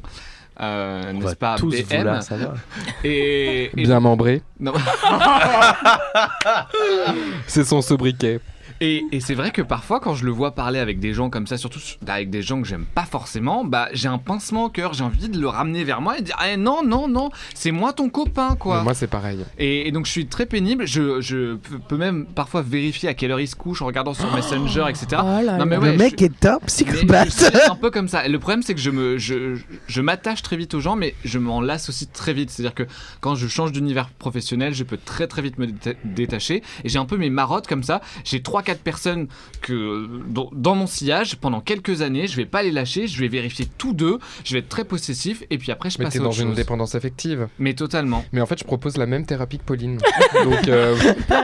[0.62, 2.54] Euh, n'est-ce va pas tous BM vouloir savoir.
[3.04, 4.42] et, et- Bien membré.
[4.60, 4.74] non.
[7.48, 8.40] C'est son sobriquet.
[8.86, 11.48] Et, et c'est vrai que parfois, quand je le vois parler avec des gens comme
[11.48, 14.94] ça, surtout avec des gens que j'aime pas forcément, bah j'ai un pincement au cœur,
[14.94, 17.72] j'ai envie de le ramener vers moi et de dire Eh, non, non, non, c'est
[17.72, 18.80] moi ton copain, quoi.
[18.80, 19.46] Mais Moi, c'est pareil.
[19.58, 21.56] Et, et donc je suis très pénible, je, je
[21.88, 25.08] peux- même parfois vérifier à quelle heure il se couche en regardant sur Messenger, etc.
[25.24, 27.28] Oh là Non, mais ouais, le mec je- est mais psychopathe.
[27.30, 28.26] je suis un peu comme ça.
[28.26, 29.56] Et le problème, c'est que je me, je,
[29.88, 32.50] je m'attache très vite aux gens, mais je m'en lasse aussi très vite.
[32.50, 32.84] C'est-à-dire que
[33.22, 36.64] quand je change d'univers professionnel, je peux très très vite me déta- détacher.
[36.84, 38.02] Et j'ai un peu mes marottes comme ça.
[38.26, 38.42] J'ai
[38.74, 39.28] 3-4 personnes
[39.62, 42.28] que, dans, dans mon sillage pendant quelques années.
[42.28, 43.08] Je vais pas les lâcher.
[43.08, 44.20] Je vais vérifier tous deux.
[44.44, 45.44] Je vais être très possessif.
[45.50, 47.48] Et puis après, je Mais passe à dans une dépendance affective.
[47.60, 48.24] Mais totalement.
[48.32, 49.98] Mais en fait, je propose la même thérapie que Pauline.
[50.44, 50.96] Donc, euh,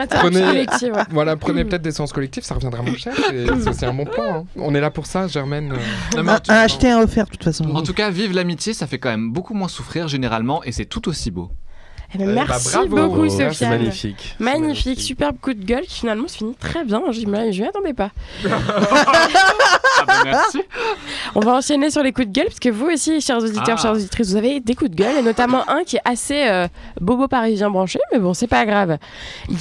[0.10, 0.66] Prenez-
[1.12, 3.14] voilà, prenez peut-être des séances collectives, ça reviendra moins cher.
[3.34, 4.40] et C'est aussi un bon plan.
[4.42, 4.46] hein.
[4.56, 5.72] On est là pour ça, Germaine.
[5.74, 6.22] euh.
[6.24, 7.66] Non, en Un, tout- un acheté, un offert, de toute façon.
[7.76, 10.86] En tout cas, vive l'amitié, ça fait quand même beaucoup moins souffrir généralement et c'est
[10.86, 11.50] tout aussi beau.
[12.16, 13.08] Eh ben, merci bravo.
[13.10, 13.70] beaucoup, C'est Sofiane.
[13.70, 14.36] magnifique.
[14.38, 17.04] C'est Magnifique, superbe coup de gueule qui finalement se finit très bien.
[17.12, 18.10] Je m'y je m'y attendais pas.
[18.46, 20.62] Ah bah merci.
[21.36, 23.82] On va enchaîner sur les coups de gueule parce que vous aussi, chers auditeurs, Ah.
[23.82, 26.68] chères auditrices, vous avez des coups de gueule et notamment un qui est assez euh,
[27.00, 28.98] bobo parisien branché, mais bon, c'est pas grave.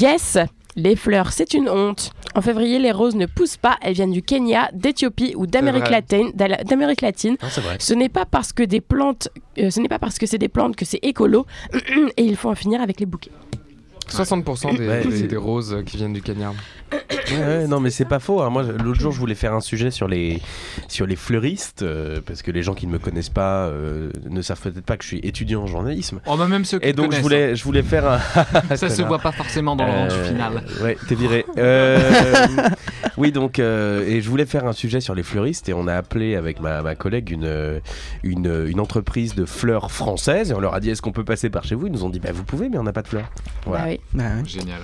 [0.00, 0.38] Yes,
[0.78, 2.12] les fleurs, c'est une honte.
[2.36, 3.76] En février, les roses ne poussent pas.
[3.82, 6.30] Elles viennent du Kenya, d'Éthiopie ou d'Amérique latine.
[6.34, 7.36] d'Amérique latine.
[7.40, 7.76] Vrai.
[7.80, 10.48] Ce n'est pas parce que des plantes, euh, ce n'est pas parce que c'est des
[10.48, 11.46] plantes que c'est écolo.
[12.16, 13.32] et il faut en finir avec les bouquets.
[14.10, 16.52] 60% des, Ouais, des- c'est- des roses qui viennent du Kenya.
[17.30, 18.40] Ouais, non, mais c'est pas faux.
[18.40, 18.48] hein.
[18.48, 20.40] Moi, l'autre jour, je voulais faire un sujet sur les,
[20.88, 24.40] sur les fleuristes, euh, parce que les gens qui ne me connaissent pas euh, ne
[24.40, 26.20] savent peut-être pas que je suis étudiant en journalisme.
[26.26, 28.18] Oh bah même ceux qui Et donc, je voulais, je voulais faire un.
[28.36, 28.62] hein.
[28.76, 30.62] ça se voit pas forcément dans le rendu Euh, final.
[30.82, 31.44] Ouais, t'es viré.
[31.58, 31.98] Euh,
[33.18, 35.94] oui, donc, euh, et je voulais faire un sujet sur les fleuristes et on a
[35.94, 37.80] appelé avec ma, ma collègue une,
[38.22, 41.50] une, une entreprise de fleurs françaises et on leur a dit est-ce qu'on peut passer
[41.50, 41.86] par chez vous?
[41.88, 43.30] Ils nous ont dit bah vous pouvez, mais on n'a pas de fleurs.
[43.66, 43.84] Voilà.
[43.84, 43.97] Bah oui.
[44.12, 44.48] Bah ouais.
[44.48, 44.80] Génial.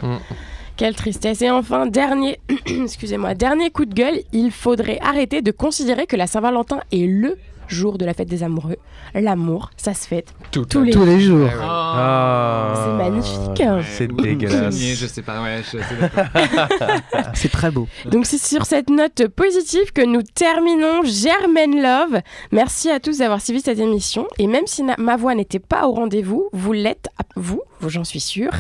[0.77, 1.41] Quelle tristesse.
[1.43, 6.27] Et enfin, dernier, excusez-moi, dernier coup de gueule, il faudrait arrêter de considérer que la
[6.27, 7.37] Saint-Valentin est LE
[7.69, 8.77] jour de la fête des amoureux.
[9.15, 11.49] L'amour, ça se fête Tout tous les Tous les jours.
[11.51, 11.61] Eh ouais.
[11.63, 13.61] Ah, C'est magnifique.
[13.61, 14.77] Ouais, C'est dégueulasse.
[14.79, 15.63] je sais pas, ouais.
[17.35, 17.87] C'est très beau.
[18.07, 22.21] Donc c'est sur cette note positive que nous terminons Germaine Love.
[22.53, 24.27] Merci à tous d'avoir suivi cette émission.
[24.39, 28.05] Et même si ma voix n'était pas au rendez-vous, vous l'êtes, à- vous, vous, j'en
[28.05, 28.53] suis sûre.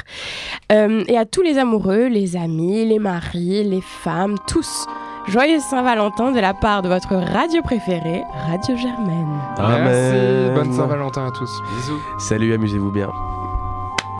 [0.72, 4.86] Euh, et à tous les amoureux, les amis, les maris, les femmes, tous.
[5.26, 9.40] Joyeux Saint-Valentin de la part de votre radio préférée, Radio Germaine.
[9.56, 9.84] Amen.
[9.84, 10.54] Merci.
[10.54, 11.62] Bonne Saint-Valentin à tous.
[11.74, 12.00] Bisous.
[12.18, 13.10] Salut, amusez-vous bien.